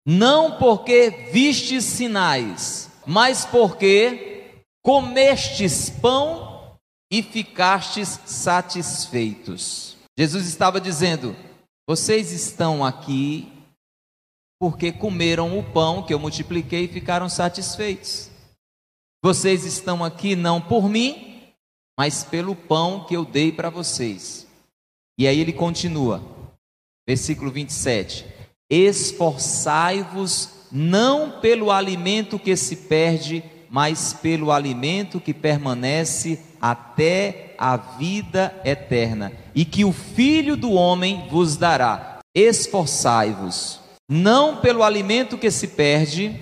não 0.07 0.57
porque 0.57 1.09
vistes 1.33 1.83
sinais, 1.83 2.89
mas 3.05 3.43
porque 3.43 4.53
comestes 4.81 5.89
pão 5.89 6.77
e 7.11 7.21
ficastes 7.21 8.21
satisfeitos. 8.25 9.97
Jesus 10.17 10.47
estava 10.47 10.79
dizendo: 10.79 11.35
Vocês 11.85 12.31
estão 12.31 12.85
aqui 12.85 13.51
porque 14.61 14.93
comeram 14.93 15.59
o 15.59 15.63
pão 15.73 16.01
que 16.01 16.13
eu 16.13 16.19
multipliquei 16.19 16.85
e 16.85 16.87
ficaram 16.87 17.27
satisfeitos. 17.27 18.31
Vocês 19.21 19.65
estão 19.65 20.05
aqui 20.05 20.37
não 20.37 20.61
por 20.61 20.87
mim, 20.87 21.32
mas 21.97 22.23
pelo 22.23 22.55
pão 22.55 23.05
que 23.05 23.15
eu 23.15 23.23
dei 23.25 23.51
para 23.51 23.69
vocês. 23.69 24.47
E 25.17 25.27
aí 25.27 25.39
ele 25.39 25.53
continua, 25.53 26.23
versículo 27.07 27.51
27. 27.51 28.25
Esforçai-vos 28.69 30.49
não 30.71 31.39
pelo 31.39 31.71
alimento 31.71 32.39
que 32.39 32.55
se 32.55 32.75
perde, 32.75 33.43
mas 33.69 34.13
pelo 34.13 34.51
alimento 34.51 35.19
que 35.19 35.33
permanece 35.33 36.39
até 36.59 37.53
a 37.57 37.77
vida 37.77 38.59
eterna, 38.65 39.31
e 39.53 39.63
que 39.63 39.85
o 39.85 39.91
Filho 39.91 40.57
do 40.57 40.71
Homem 40.71 41.27
vos 41.29 41.57
dará. 41.57 42.19
Esforçai-vos 42.35 43.79
não 44.09 44.57
pelo 44.57 44.83
alimento 44.83 45.37
que 45.37 45.49
se 45.49 45.67
perde, 45.67 46.39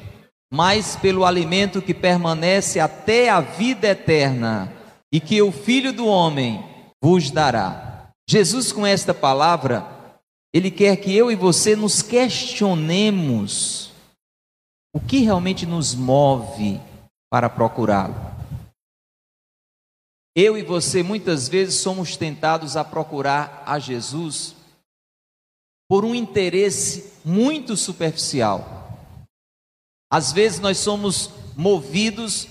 mas 0.51 0.95
pelo 0.95 1.25
alimento 1.25 1.81
que 1.81 1.93
permanece 1.93 2.79
até 2.79 3.29
a 3.29 3.39
vida 3.39 3.87
eterna, 3.87 4.71
e 5.11 5.19
que 5.19 5.41
o 5.41 5.51
Filho 5.51 5.91
do 5.91 6.05
Homem 6.05 6.63
vos 7.01 7.31
dará. 7.31 8.11
Jesus, 8.29 8.71
com 8.71 8.85
esta 8.85 9.13
palavra, 9.13 9.85
ele 10.53 10.71
quer 10.71 10.95
que 10.97 11.15
eu 11.15 11.31
e 11.31 11.35
você 11.35 11.75
nos 11.75 12.01
questionemos 12.01 13.91
o 14.93 14.99
que 14.99 15.19
realmente 15.19 15.65
nos 15.65 15.93
move 15.93 16.79
para 17.29 17.49
procurá-lo. 17.49 18.15
Eu 20.35 20.57
e 20.57 20.63
você 20.63 21.03
muitas 21.03 21.49
vezes 21.49 21.75
somos 21.75 22.15
tentados 22.15 22.77
a 22.77 22.83
procurar 22.83 23.63
a 23.65 23.79
Jesus 23.79 24.55
por 25.89 26.05
um 26.05 26.15
interesse 26.15 27.13
muito 27.25 27.75
superficial. 27.75 28.97
Às 30.09 30.31
vezes 30.31 30.59
nós 30.59 30.77
somos 30.77 31.29
movidos 31.55 32.47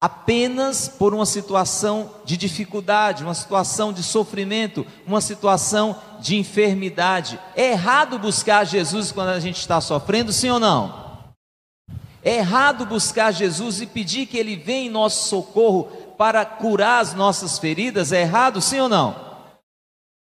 apenas 0.00 0.88
por 0.88 1.12
uma 1.12 1.26
situação 1.26 2.10
de 2.24 2.36
dificuldade, 2.36 3.22
uma 3.22 3.34
situação 3.34 3.92
de 3.92 4.02
sofrimento, 4.02 4.86
uma 5.06 5.20
situação 5.20 6.00
de 6.20 6.36
enfermidade. 6.36 7.38
É 7.54 7.72
errado 7.72 8.18
buscar 8.18 8.64
Jesus 8.64 9.12
quando 9.12 9.28
a 9.28 9.40
gente 9.40 9.58
está 9.58 9.80
sofrendo, 9.80 10.32
sim 10.32 10.48
ou 10.48 10.58
não? 10.58 11.10
É 12.22 12.36
errado 12.36 12.86
buscar 12.86 13.30
Jesus 13.32 13.80
e 13.80 13.86
pedir 13.86 14.26
que 14.26 14.38
Ele 14.38 14.56
venha 14.56 14.86
em 14.86 14.90
nosso 14.90 15.28
socorro 15.28 15.84
para 16.16 16.44
curar 16.44 17.00
as 17.00 17.14
nossas 17.14 17.58
feridas? 17.58 18.12
É 18.12 18.22
errado, 18.22 18.60
sim 18.60 18.78
ou 18.78 18.88
não? 18.88 19.30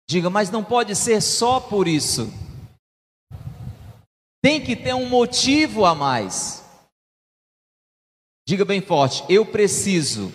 Diga, 0.09 0.31
mas 0.31 0.51
não 0.51 0.63
pode 0.63 0.95
ser 0.95 1.21
só 1.21 1.59
por 1.59 1.89
isso. 1.89 2.33
Tem 4.41 4.61
que 4.61 4.77
ter 4.77 4.95
um 4.95 5.09
motivo 5.09 5.85
a 5.85 5.95
mais. 5.95 6.66
Diga 8.47 8.65
bem 8.65 8.81
forte: 8.81 9.25
eu 9.29 9.45
preciso 9.45 10.33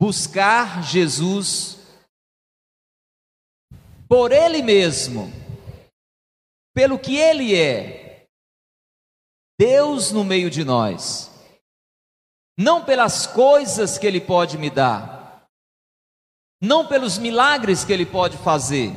buscar 0.00 0.82
Jesus 0.82 1.78
por 4.08 4.30
Ele 4.30 4.62
mesmo, 4.62 5.30
pelo 6.74 6.98
que 6.98 7.16
Ele 7.16 7.56
é, 7.56 8.26
Deus 9.58 10.12
no 10.12 10.22
meio 10.22 10.50
de 10.50 10.64
nós, 10.64 11.30
não 12.58 12.84
pelas 12.84 13.26
coisas 13.26 13.98
que 13.98 14.06
Ele 14.06 14.20
pode 14.20 14.58
me 14.58 14.70
dar, 14.70 15.48
não 16.60 16.86
pelos 16.86 17.18
milagres 17.18 17.84
que 17.84 17.92
Ele 17.92 18.06
pode 18.06 18.36
fazer 18.36 18.92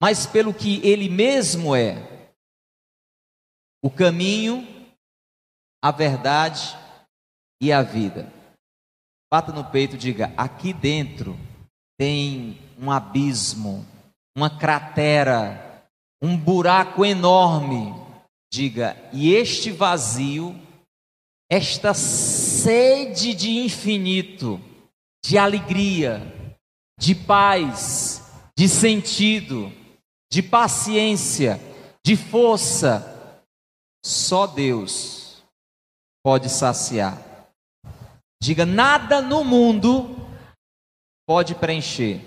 mas 0.00 0.26
pelo 0.26 0.52
que 0.52 0.80
Ele 0.86 1.08
mesmo 1.08 1.74
é 1.74 2.30
o 3.82 3.90
caminho, 3.90 4.66
a 5.86 5.92
verdade 5.92 6.76
e 7.62 7.72
a 7.72 7.80
vida. 7.80 8.32
Bata 9.32 9.52
no 9.52 9.64
peito 9.64 9.94
e 9.94 9.98
diga: 9.98 10.34
aqui 10.36 10.72
dentro 10.72 11.38
tem 11.96 12.58
um 12.76 12.90
abismo, 12.90 13.86
uma 14.36 14.50
cratera, 14.50 15.88
um 16.20 16.36
buraco 16.36 17.04
enorme. 17.04 17.94
Diga, 18.52 18.96
e 19.12 19.32
este 19.32 19.70
vazio, 19.70 20.58
esta 21.50 21.94
sede 21.94 23.32
de 23.32 23.50
infinito, 23.58 24.60
de 25.24 25.38
alegria, 25.38 26.20
de 26.98 27.14
paz, 27.14 28.32
de 28.56 28.68
sentido, 28.68 29.72
de 30.32 30.42
paciência, 30.42 31.60
de 32.04 32.16
força, 32.16 33.40
só 34.04 34.46
Deus 34.46 35.25
pode 36.26 36.48
saciar. 36.48 37.22
Diga: 38.42 38.66
nada 38.66 39.22
no 39.22 39.44
mundo 39.44 40.16
pode 41.24 41.54
preencher 41.54 42.20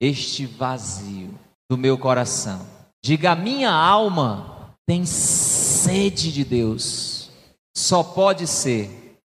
este 0.00 0.46
vazio 0.46 1.38
do 1.70 1.76
meu 1.76 1.98
coração. 1.98 2.66
Diga: 3.04 3.34
minha 3.34 3.70
alma 3.70 4.74
tem 4.88 5.04
sede 5.04 6.32
de 6.32 6.46
Deus, 6.46 7.30
só 7.76 8.02
pode 8.02 8.46
ser 8.46 9.18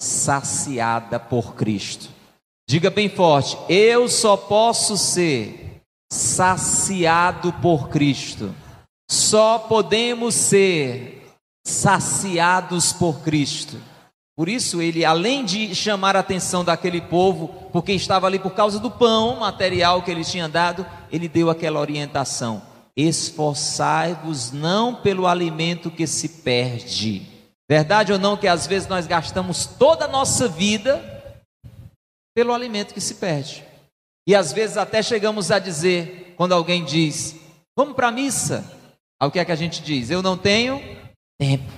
saciada 0.00 1.18
por 1.18 1.56
Cristo. 1.56 2.10
Diga 2.70 2.90
bem 2.90 3.08
forte: 3.08 3.58
eu 3.68 4.08
só 4.08 4.36
posso 4.36 4.96
ser 4.96 5.82
saciado 6.12 7.52
por 7.54 7.88
Cristo. 7.88 8.54
Só 9.10 9.58
podemos 9.58 10.36
ser 10.36 11.17
saciados 11.68 12.92
por 12.92 13.20
Cristo. 13.20 13.76
Por 14.36 14.48
isso, 14.48 14.80
ele, 14.80 15.04
além 15.04 15.44
de 15.44 15.74
chamar 15.74 16.14
a 16.16 16.20
atenção 16.20 16.64
daquele 16.64 17.00
povo, 17.00 17.48
porque 17.72 17.92
estava 17.92 18.26
ali 18.26 18.38
por 18.38 18.52
causa 18.52 18.78
do 18.78 18.90
pão 18.90 19.40
material 19.40 20.02
que 20.02 20.10
ele 20.10 20.24
tinha 20.24 20.48
dado, 20.48 20.86
ele 21.10 21.28
deu 21.28 21.50
aquela 21.50 21.80
orientação: 21.80 22.62
esforçai-vos 22.96 24.52
não 24.52 24.94
pelo 24.94 25.26
alimento 25.26 25.90
que 25.90 26.06
se 26.06 26.28
perde. 26.28 27.26
Verdade 27.68 28.12
ou 28.12 28.18
não 28.18 28.36
que 28.36 28.46
às 28.46 28.66
vezes 28.66 28.88
nós 28.88 29.06
gastamos 29.06 29.66
toda 29.66 30.04
a 30.04 30.08
nossa 30.08 30.48
vida 30.48 31.02
pelo 32.34 32.54
alimento 32.54 32.94
que 32.94 33.00
se 33.00 33.16
perde. 33.16 33.64
E 34.26 34.34
às 34.34 34.52
vezes 34.52 34.76
até 34.76 35.02
chegamos 35.02 35.50
a 35.50 35.58
dizer, 35.58 36.34
quando 36.36 36.52
alguém 36.52 36.84
diz, 36.84 37.34
vamos 37.76 37.96
para 37.96 38.08
a 38.08 38.12
missa, 38.12 38.64
ao 39.20 39.32
que 39.32 39.40
é 39.40 39.44
que 39.44 39.50
a 39.50 39.56
gente 39.56 39.82
diz? 39.82 40.10
Eu 40.10 40.22
não 40.22 40.36
tenho 40.36 40.80
tempo. 41.38 41.70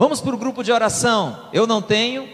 Vamos 0.00 0.20
para 0.20 0.34
o 0.34 0.38
grupo 0.38 0.62
de 0.62 0.72
oração. 0.72 1.48
Eu 1.52 1.66
não 1.66 1.80
tenho 1.80 2.28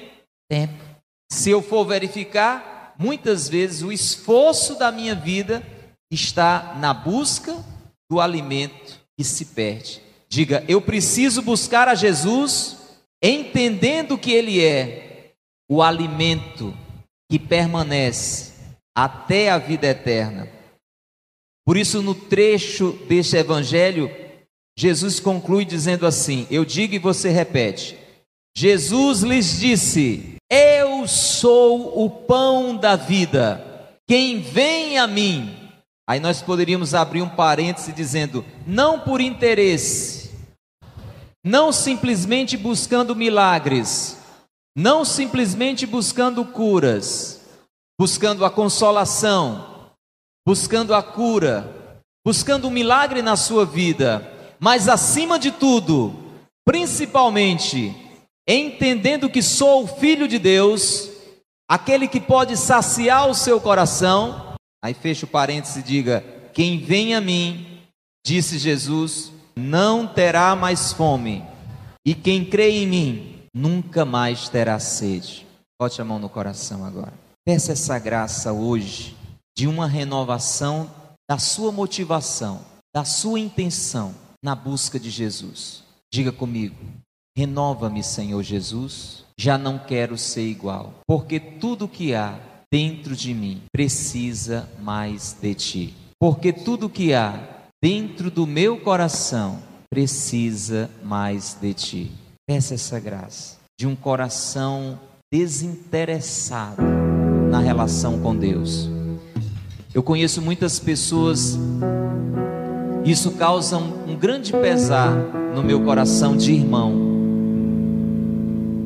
tempo. 0.48 0.82
Se 1.30 1.50
eu 1.50 1.62
for 1.62 1.84
verificar, 1.84 2.94
muitas 2.98 3.48
vezes 3.48 3.82
o 3.82 3.92
esforço 3.92 4.78
da 4.78 4.92
minha 4.92 5.14
vida 5.14 5.62
está 6.10 6.74
na 6.78 6.92
busca 6.94 7.54
do 8.10 8.20
alimento 8.20 9.00
que 9.16 9.24
se 9.24 9.46
perde. 9.46 10.00
Diga, 10.28 10.64
eu 10.68 10.80
preciso 10.80 11.42
buscar 11.42 11.88
a 11.88 11.94
Jesus, 11.94 12.76
entendendo 13.22 14.18
que 14.18 14.32
Ele 14.32 14.62
é 14.62 15.32
o 15.70 15.82
alimento 15.82 16.76
que 17.30 17.38
permanece 17.38 18.52
até 18.96 19.50
a 19.50 19.58
vida 19.58 19.86
eterna. 19.86 20.48
Por 21.66 21.76
isso, 21.76 22.02
no 22.02 22.14
trecho 22.14 22.92
deste 23.08 23.36
evangelho, 23.36 24.10
Jesus 24.76 25.20
conclui 25.20 25.64
dizendo 25.64 26.06
assim: 26.06 26.46
Eu 26.50 26.64
digo 26.64 26.94
e 26.94 26.98
você 26.98 27.30
repete. 27.30 27.96
Jesus 28.56 29.22
lhes 29.22 29.58
disse: 29.58 30.36
Eu 30.50 31.06
sou 31.06 32.04
o 32.04 32.10
pão 32.10 32.76
da 32.76 32.96
vida. 32.96 33.64
Quem 34.06 34.40
vem 34.40 34.98
a 34.98 35.06
mim. 35.06 35.64
Aí 36.06 36.20
nós 36.20 36.42
poderíamos 36.42 36.94
abrir 36.94 37.22
um 37.22 37.28
parêntese 37.28 37.92
dizendo: 37.92 38.44
não 38.66 39.00
por 39.00 39.20
interesse, 39.20 40.30
não 41.42 41.72
simplesmente 41.72 42.56
buscando 42.56 43.16
milagres, 43.16 44.18
não 44.76 45.04
simplesmente 45.04 45.86
buscando 45.86 46.44
curas, 46.44 47.40
buscando 47.98 48.44
a 48.44 48.50
consolação, 48.50 49.90
buscando 50.46 50.94
a 50.94 51.02
cura, 51.02 52.00
buscando 52.24 52.68
um 52.68 52.70
milagre 52.70 53.22
na 53.22 53.36
sua 53.36 53.64
vida, 53.64 54.33
mas 54.64 54.88
acima 54.88 55.38
de 55.38 55.50
tudo, 55.50 56.14
principalmente, 56.64 57.94
entendendo 58.48 59.28
que 59.28 59.42
sou 59.42 59.84
o 59.84 59.86
filho 59.86 60.26
de 60.26 60.38
Deus, 60.38 61.10
aquele 61.70 62.08
que 62.08 62.18
pode 62.18 62.56
saciar 62.56 63.28
o 63.28 63.34
seu 63.34 63.60
coração. 63.60 64.54
Aí 64.82 64.94
fecha 64.94 65.26
o 65.26 65.28
parênteses 65.28 65.76
e 65.76 65.82
diga: 65.82 66.24
Quem 66.54 66.78
vem 66.78 67.14
a 67.14 67.20
mim, 67.20 67.78
disse 68.26 68.56
Jesus, 68.56 69.30
não 69.54 70.06
terá 70.06 70.56
mais 70.56 70.94
fome, 70.94 71.44
e 72.02 72.14
quem 72.14 72.42
crê 72.42 72.70
em 72.70 72.86
mim, 72.86 73.42
nunca 73.54 74.06
mais 74.06 74.48
terá 74.48 74.80
sede. 74.80 75.46
Bote 75.78 76.00
a 76.00 76.04
mão 76.06 76.18
no 76.18 76.30
coração 76.30 76.86
agora. 76.86 77.12
Peça 77.44 77.72
essa 77.72 77.98
graça 77.98 78.50
hoje 78.50 79.14
de 79.54 79.66
uma 79.66 79.86
renovação 79.86 80.90
da 81.28 81.36
sua 81.36 81.70
motivação, 81.70 82.62
da 82.94 83.04
sua 83.04 83.38
intenção 83.38 84.23
na 84.44 84.54
busca 84.54 85.00
de 85.00 85.08
Jesus. 85.08 85.82
Diga 86.12 86.30
comigo: 86.30 86.76
renova-me, 87.34 88.04
Senhor 88.04 88.42
Jesus. 88.42 89.24
Já 89.36 89.58
não 89.58 89.78
quero 89.78 90.16
ser 90.16 90.46
igual, 90.46 90.94
porque 91.08 91.40
tudo 91.40 91.88
que 91.88 92.14
há 92.14 92.38
dentro 92.70 93.16
de 93.16 93.34
mim 93.34 93.62
precisa 93.72 94.68
mais 94.80 95.32
de 95.32 95.54
ti. 95.54 95.94
Porque 96.20 96.52
tudo 96.52 96.88
que 96.88 97.12
há 97.12 97.64
dentro 97.82 98.30
do 98.30 98.46
meu 98.46 98.78
coração 98.78 99.60
precisa 99.90 100.88
mais 101.02 101.54
de 101.60 101.74
ti. 101.74 102.12
Peça 102.46 102.74
essa 102.74 103.00
graça 103.00 103.58
de 103.78 103.86
um 103.88 103.96
coração 103.96 105.00
desinteressado 105.32 106.82
na 107.50 107.58
relação 107.58 108.20
com 108.20 108.36
Deus. 108.36 108.88
Eu 109.92 110.02
conheço 110.02 110.40
muitas 110.40 110.78
pessoas 110.78 111.58
isso 113.04 113.32
causa 113.32 113.76
um, 113.76 114.12
um 114.12 114.16
grande 114.16 114.52
pesar 114.52 115.12
no 115.54 115.62
meu 115.62 115.84
coração 115.84 116.36
de 116.36 116.52
irmão. 116.52 116.92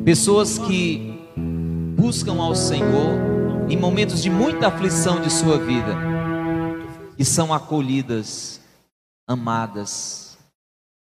Pessoas 0.03 0.57
que 0.57 1.17
buscam 1.95 2.41
ao 2.41 2.53
Senhor 2.53 3.13
em 3.69 3.77
momentos 3.77 4.21
de 4.21 4.29
muita 4.29 4.67
aflição 4.67 5.21
de 5.21 5.31
sua 5.31 5.57
vida 5.57 5.95
e 7.17 7.23
são 7.23 7.53
acolhidas, 7.53 8.59
amadas, 9.27 10.37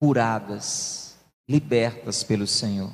curadas, 0.01 1.17
libertas 1.49 2.25
pelo 2.25 2.47
Senhor. 2.47 2.91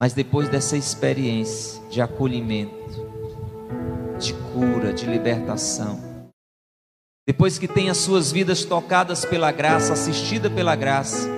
Mas 0.00 0.12
depois 0.12 0.48
dessa 0.48 0.76
experiência 0.76 1.82
de 1.88 2.00
acolhimento, 2.00 3.08
de 4.18 4.32
cura, 4.52 4.92
de 4.92 5.06
libertação, 5.06 6.07
depois 7.28 7.58
que 7.58 7.68
tem 7.68 7.90
as 7.90 7.98
suas 7.98 8.32
vidas 8.32 8.64
tocadas 8.64 9.22
pela 9.22 9.52
graça, 9.52 9.92
assistida 9.92 10.48
pela 10.48 10.74
graça, 10.74 11.28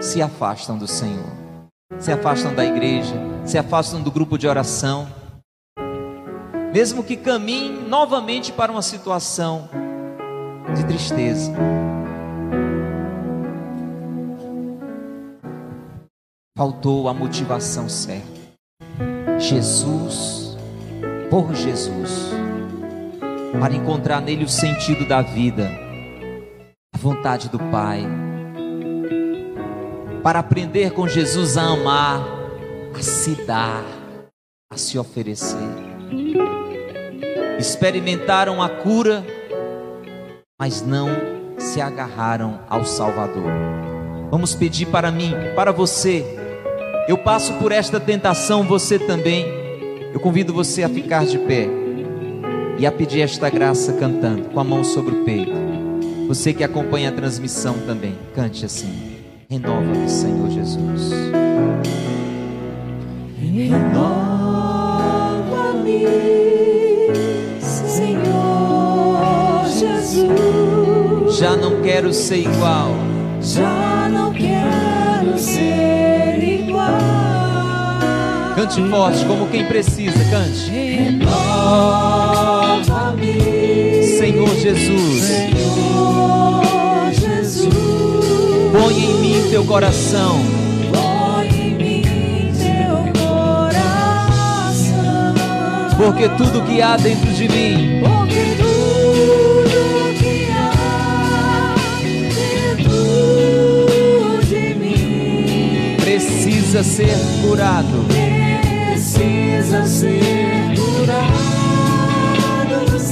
se 0.00 0.20
afastam 0.20 0.76
do 0.76 0.88
Senhor, 0.88 1.30
se 2.00 2.10
afastam 2.10 2.52
da 2.52 2.64
igreja, 2.64 3.14
se 3.44 3.56
afastam 3.56 4.02
do 4.02 4.10
grupo 4.10 4.36
de 4.36 4.48
oração, 4.48 5.06
mesmo 6.74 7.04
que 7.04 7.16
caminhem 7.16 7.88
novamente 7.88 8.50
para 8.50 8.72
uma 8.72 8.82
situação 8.82 9.70
de 10.74 10.84
tristeza. 10.84 11.52
Faltou 16.58 17.08
a 17.08 17.14
motivação 17.14 17.88
certa. 17.88 18.40
Jesus, 19.38 20.56
por 21.30 21.54
Jesus 21.54 22.45
para 23.60 23.74
encontrar 23.74 24.20
nele 24.20 24.44
o 24.44 24.48
sentido 24.48 25.06
da 25.06 25.22
vida, 25.22 25.70
a 26.94 26.98
vontade 26.98 27.48
do 27.48 27.58
Pai, 27.58 28.06
para 30.22 30.40
aprender 30.40 30.92
com 30.92 31.08
Jesus 31.08 31.56
a 31.56 31.62
amar, 31.62 32.20
a 32.94 33.02
se 33.02 33.34
dar, 33.46 33.84
a 34.70 34.76
se 34.76 34.98
oferecer. 34.98 35.56
Experimentaram 37.58 38.62
a 38.62 38.68
cura, 38.68 39.24
mas 40.60 40.82
não 40.82 41.08
se 41.58 41.80
agarraram 41.80 42.60
ao 42.68 42.84
Salvador. 42.84 43.50
Vamos 44.30 44.54
pedir 44.54 44.86
para 44.86 45.10
mim, 45.10 45.32
para 45.54 45.72
você. 45.72 46.24
Eu 47.08 47.16
passo 47.16 47.54
por 47.54 47.72
esta 47.72 47.98
tentação, 47.98 48.64
você 48.64 48.98
também. 48.98 49.46
Eu 50.12 50.20
convido 50.20 50.52
você 50.52 50.82
a 50.82 50.88
ficar 50.88 51.24
de 51.24 51.38
pé 51.38 51.85
e 52.78 52.86
a 52.86 52.92
pedir 52.92 53.20
esta 53.20 53.48
graça 53.48 53.92
cantando, 53.94 54.50
com 54.50 54.60
a 54.60 54.64
mão 54.64 54.84
sobre 54.84 55.14
o 55.14 55.24
peito. 55.24 55.52
Você 56.28 56.52
que 56.52 56.64
acompanha 56.64 57.08
a 57.08 57.12
transmissão 57.12 57.74
também, 57.86 58.14
cante 58.34 58.64
assim: 58.64 59.16
Renova-me, 59.48 60.08
Senhor 60.08 60.50
Jesus. 60.50 61.12
Renova-me, 63.38 63.66
Senhor 67.60 69.66
Jesus. 69.68 71.36
Já 71.38 71.56
não 71.56 71.80
quero 71.82 72.12
ser 72.12 72.38
igual. 72.38 72.90
Já 73.40 74.08
não 74.10 74.32
quero 74.32 74.55
Cante 78.66 78.82
forte, 78.90 79.24
como 79.26 79.46
quem 79.46 79.64
precisa, 79.64 80.18
cante. 80.28 80.68
Renova-me, 80.68 81.22
Senhor 84.02 84.48
Jesus, 84.56 85.22
Senhor 85.22 86.64
Jesus, 87.12 87.72
põe 88.72 89.04
em 89.04 89.14
mim 89.20 89.46
teu 89.50 89.64
coração. 89.64 90.40
põe 90.92 91.46
em 91.48 91.76
mim 91.76 92.02
teu 92.58 92.96
coração. 93.22 93.84
Porque 95.96 96.28
tudo 96.30 96.62
que 96.62 96.82
há 96.82 96.96
dentro 96.96 97.32
de 97.34 97.48
mim 97.48 98.00
Porque 98.02 98.56
tudo 98.56 100.12
que 100.18 100.50
há 100.50 101.76
dentro 102.74 102.98
de 104.44 104.74
mim 104.74 105.96
precisa 106.02 106.82
ser 106.82 107.16
curado. 107.42 108.25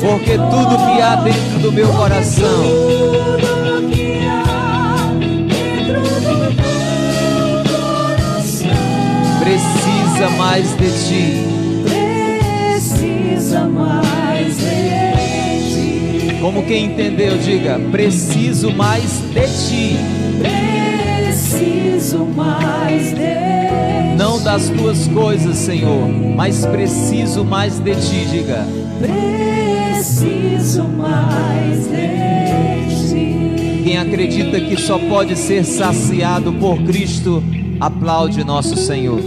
Porque 0.00 0.32
tudo 0.32 0.76
que 0.76 1.00
há 1.00 1.16
dentro 1.16 1.58
do 1.60 1.72
meu 1.72 1.88
coração 1.88 2.62
Tudo 2.62 3.90
que 3.90 4.18
há 4.26 4.96
dentro 5.18 5.94
do 5.94 6.20
meu 6.20 6.84
coração 7.64 8.68
precisa 9.40 10.28
mais 10.36 10.76
de 10.76 10.90
ti. 11.08 11.46
precisa 11.84 13.60
mais 13.64 14.56
de 14.58 14.64
ti. 15.72 16.36
Como 16.42 16.64
quem 16.64 16.84
entendeu, 16.86 17.38
diga: 17.38 17.80
preciso 17.90 18.70
mais 18.72 19.22
de 19.32 19.46
ti. 19.68 19.96
Preciso 20.38 22.26
mais 22.26 23.08
de 23.14 23.14
ti. 23.14 23.53
Das 24.54 24.68
tuas 24.68 25.08
coisas, 25.08 25.56
Senhor, 25.56 26.08
mas 26.08 26.64
preciso 26.64 27.44
mais 27.44 27.80
de 27.80 27.92
ti, 27.96 28.24
diga. 28.30 28.64
Preciso 29.00 30.84
mais 30.84 31.88
de 31.88 33.08
ti. 33.08 33.82
Quem 33.82 33.98
acredita 33.98 34.60
que 34.60 34.80
só 34.80 34.96
pode 34.96 35.34
ser 35.34 35.64
saciado 35.64 36.52
por 36.52 36.80
Cristo, 36.84 37.42
aplaude 37.80 38.44
nosso 38.44 38.76
Senhor. 38.76 39.18